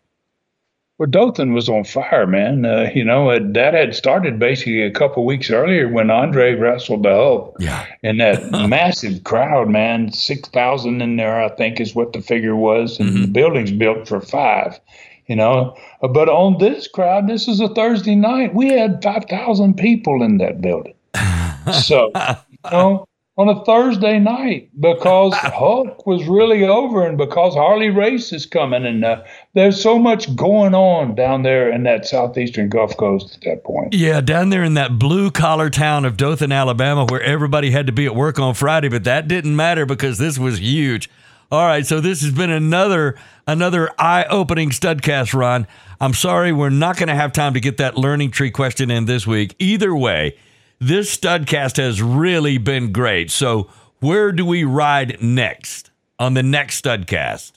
[0.97, 2.65] Well, Dothan was on fire, man.
[2.65, 7.03] Uh, you know, it, that had started basically a couple weeks earlier when Andre wrestled
[7.03, 7.57] the Hulk.
[7.59, 7.85] Yeah.
[8.01, 12.99] And that massive crowd, man, 6,000 in there, I think is what the figure was.
[12.99, 13.21] And mm-hmm.
[13.21, 14.79] the building's built for five,
[15.27, 15.75] you know.
[16.01, 20.61] But on this crowd, this is a Thursday night, we had 5,000 people in that
[20.61, 20.95] building.
[21.73, 23.07] so, you know,
[23.37, 28.85] on a Thursday night because Hulk was really over and because Harley Race is coming
[28.85, 29.23] and uh,
[29.53, 33.93] there's so much going on down there in that southeastern Gulf Coast at that point.
[33.93, 37.93] Yeah, down there in that blue collar town of Dothan, Alabama, where everybody had to
[37.93, 41.09] be at work on Friday, but that didn't matter because this was huge.
[41.49, 43.15] All right, so this has been another
[43.47, 45.65] another eye-opening studcast, Ron.
[46.01, 49.05] I'm sorry we're not going to have time to get that learning tree question in
[49.05, 49.55] this week.
[49.57, 50.35] Either way,
[50.79, 53.31] this studcast has really been great.
[53.31, 53.69] So,
[54.01, 55.89] where do we ride next
[56.19, 57.53] on the next studcast?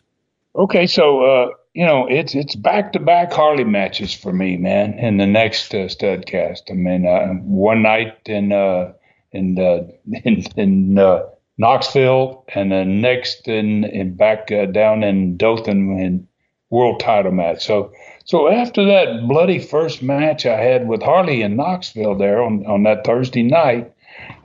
[0.55, 5.01] Okay, so uh, you know it's it's back to back Harley matches for me, man.
[5.01, 8.93] In the next uh, studcast, I mean, uh, one night in uh,
[9.33, 9.89] in uh,
[10.25, 11.23] in, in uh,
[11.61, 16.27] Knoxville, and then next in, in back uh, down in Dothan in
[16.71, 17.65] world title match.
[17.65, 17.93] So
[18.25, 22.85] so after that bloody first match I had with Harley in Knoxville there on, on
[22.85, 23.93] that Thursday night,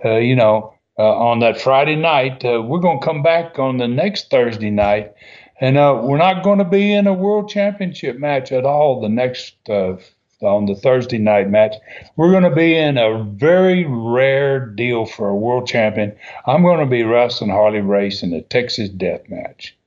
[0.03, 3.77] uh, you know, uh, on that Friday night, uh, we're going to come back on
[3.77, 5.13] the next Thursday night,
[5.61, 9.01] and uh, we're not going to be in a world championship match at all.
[9.01, 9.95] The next uh,
[10.41, 11.75] on the Thursday night match,
[12.15, 16.15] we're going to be in a very rare deal for a world champion.
[16.45, 19.77] I'm going to be wrestling Harley Race in the Texas Death Match.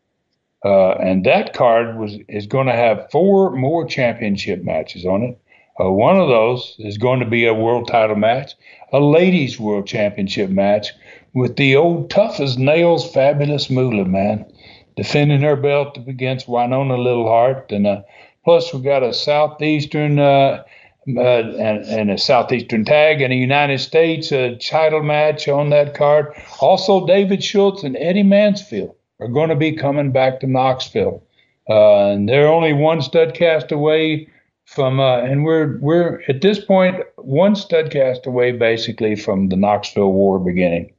[0.64, 5.40] Uh, and that card was is going to have four more championship matches on it.
[5.80, 8.54] Uh, one of those is going to be a world title match,
[8.92, 10.88] a ladies' world championship match
[11.32, 14.44] with the old tough as nails fabulous Moolah man
[14.98, 18.02] defending her belt against Winona Little Heart, and uh,
[18.44, 20.64] plus we've got a southeastern uh,
[21.16, 25.94] uh, and, and, a southeastern tag and a United States uh, title match on that
[25.94, 26.26] card.
[26.60, 31.22] Also, David Schultz and Eddie Mansfield are going to be coming back to Knoxville.
[31.68, 34.28] Uh, and they're only one stud cast away
[34.66, 39.56] from, uh, and we're we're at this point one stud cast away basically from the
[39.56, 40.92] Knoxville War beginning.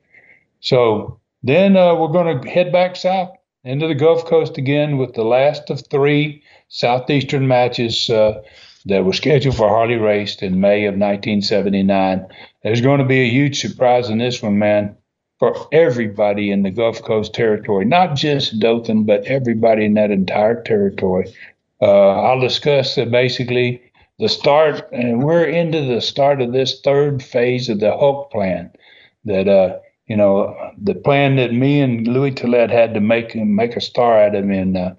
[0.59, 3.31] So then uh, we're going to head back south
[3.63, 8.41] into the Gulf Coast again with the last of three southeastern matches uh,
[8.85, 12.27] that were scheduled for Harley Race in May of 1979.
[12.63, 14.95] There's going to be a huge surprise in this one, man
[15.39, 20.61] for everybody in the Gulf Coast territory, not just Dothan, but everybody in that entire
[20.61, 21.33] territory.
[21.81, 23.81] Uh, I'll discuss uh, basically
[24.19, 28.71] the start, and we're into the start of this third phase of the Hulk plan.
[29.23, 29.79] That uh,
[30.09, 34.19] you know, the plan that me and Louis Tillet had to make make a star
[34.19, 34.93] out of him, and uh,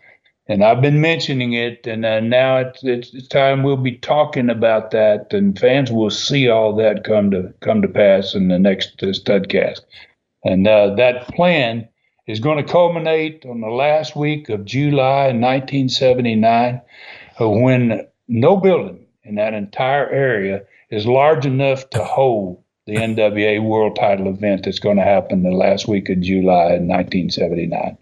[0.47, 4.49] and I've been mentioning it, and uh, now it's, it's, it's time we'll be talking
[4.49, 8.59] about that, and fans will see all that come to come to pass in the
[8.59, 9.81] next uh, Studcast.
[10.45, 11.89] And uh, that plan
[12.29, 16.81] is going to culminate on the last week of July 1979
[17.41, 23.63] uh, when no building in that entire area is large enough to hold the NWA
[23.63, 27.97] World Title event that's going to happen the last week of July in 1979.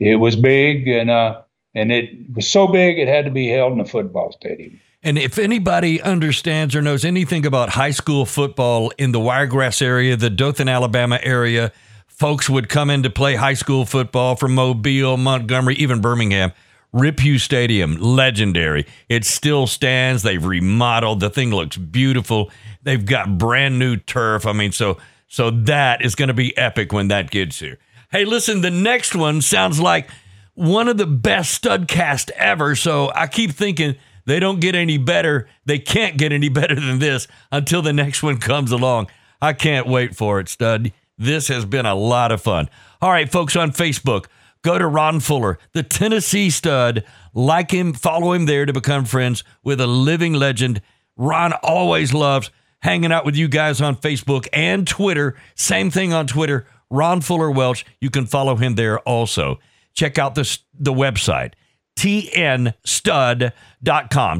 [0.00, 1.40] It was big, and uh,
[1.74, 4.80] and it was so big it had to be held in a football stadium.
[5.04, 10.16] And if anybody understands or knows anything about high school football in the Wiregrass area,
[10.16, 11.72] the Dothan, Alabama area,
[12.06, 16.52] folks would come in to play high school football from Mobile, Montgomery, even Birmingham.
[16.94, 18.86] Rip Hewes Stadium, legendary.
[19.08, 20.22] It still stands.
[20.22, 21.18] They've remodeled.
[21.18, 22.52] The thing looks beautiful.
[22.84, 24.46] They've got brand new turf.
[24.46, 27.78] I mean, so so that is going to be epic when that gets here.
[28.12, 30.08] Hey, listen, the next one sounds like
[30.54, 32.76] one of the best studcast ever.
[32.76, 35.48] So I keep thinking they don't get any better.
[35.64, 39.08] They can't get any better than this until the next one comes along.
[39.42, 40.92] I can't wait for it, stud.
[41.18, 42.70] This has been a lot of fun.
[43.02, 44.26] All right, folks on Facebook,
[44.64, 47.04] go to Ron Fuller, the Tennessee stud.
[47.32, 50.80] Like him, follow him there to become friends with a living legend.
[51.16, 52.50] Ron always loves
[52.80, 55.36] hanging out with you guys on Facebook and Twitter.
[55.54, 57.86] Same thing on Twitter, Ron Fuller Welch.
[58.00, 59.60] You can follow him there also.
[59.94, 61.52] Check out the, the website,
[61.96, 63.52] tnstud.com.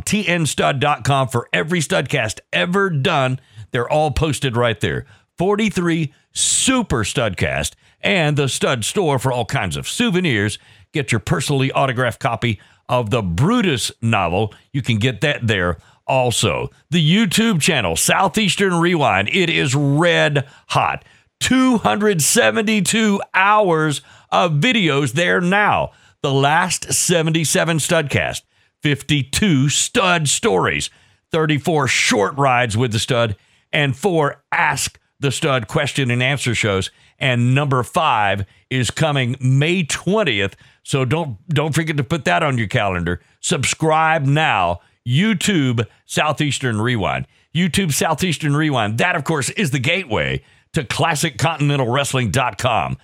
[0.03, 3.39] tnstud.com for every studcast ever done.
[3.71, 5.07] They're all posted right there.
[5.39, 7.75] 43 Super Studcast
[8.05, 10.59] and the Stud Store for all kinds of souvenirs.
[10.93, 14.55] Get your personally autographed copy of the Brutus novel.
[14.73, 16.71] You can get that there also.
[16.91, 21.05] The YouTube channel, Southeastern Rewind, it is red hot.
[21.41, 25.93] 272 hours of videos there now.
[26.23, 28.43] The last 77 Studcast,
[28.83, 30.91] 52 stud stories,
[31.33, 33.37] 34 short rides with the stud,
[33.73, 36.91] and four Ask the Stud question and answer shows.
[37.19, 40.55] And number five is coming May 20th.
[40.83, 43.21] So don't don't forget to put that on your calendar.
[43.41, 44.81] Subscribe now.
[45.07, 47.27] YouTube Southeastern Rewind.
[47.55, 48.97] YouTube Southeastern Rewind.
[48.99, 50.43] That, of course, is the gateway
[50.73, 52.97] to ClassicContinentalWrestling.com,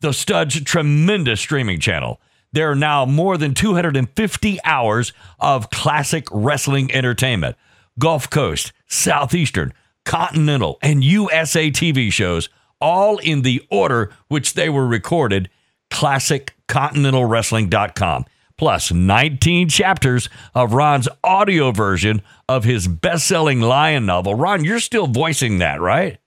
[0.00, 2.20] the Stud's tremendous streaming channel.
[2.52, 7.56] There are now more than 250 hours of classic wrestling entertainment.
[7.98, 9.72] Gulf Coast, Southeastern,
[10.04, 12.48] Continental, and USA TV shows,
[12.86, 15.50] all in the order which they were recorded.
[15.90, 18.24] ClassicContinentalWrestling.com.
[18.56, 24.36] Plus 19 chapters of Ron's audio version of his best selling Lion novel.
[24.36, 26.18] Ron, you're still voicing that, right?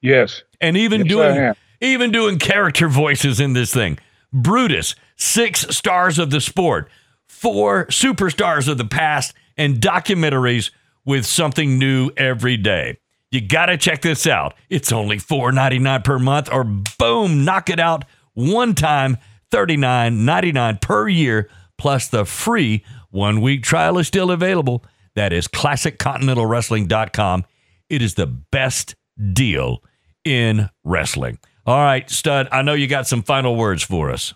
[0.00, 0.42] Yes.
[0.60, 3.98] And even Yes, doing even doing character voices in this thing.
[4.32, 6.90] Brutus, six stars of the sport,
[7.28, 10.70] four superstars of the past, and documentaries
[11.04, 12.98] with something new every day.
[13.30, 14.54] You got to check this out.
[14.68, 18.04] It's only $4.99 per month, or boom, knock it out
[18.34, 19.18] one time,
[19.52, 24.84] $39.99 per year, plus the free one week trial is still available.
[25.14, 27.44] That is ClassicContinentalWrestling.com.
[27.88, 28.94] It is the best
[29.32, 29.82] deal
[30.24, 31.38] in wrestling.
[31.66, 34.34] All right, Stud, I know you got some final words for us.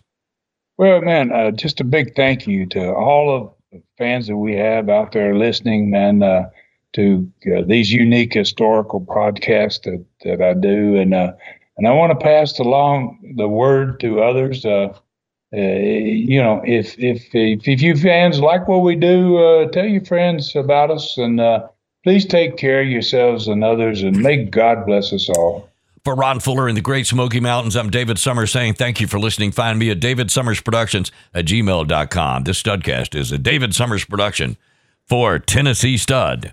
[0.76, 4.55] Well, man, uh, just a big thank you to all of the fans that we
[4.55, 6.51] have out there listening, man, uh,
[6.95, 10.97] to uh, these unique historical podcasts that, that I do.
[10.97, 11.32] And, uh,
[11.76, 14.64] and I want to pass along the word to others.
[14.64, 14.95] Uh,
[15.53, 19.86] uh, you know, if, if, if, if you fans like what we do, uh, tell
[19.86, 21.66] your friends about us and uh,
[22.03, 25.68] please take care of yourselves and others and may God bless us all.
[26.05, 29.18] For Ron Fuller in the Great Smoky Mountains, I'm David Summers saying thank you for
[29.18, 29.53] listening.
[29.53, 32.45] Find me at David Summers Productions at gmail.com.
[32.45, 34.59] This studcast is a David Summers production
[35.07, 36.53] for Tennessee Stud,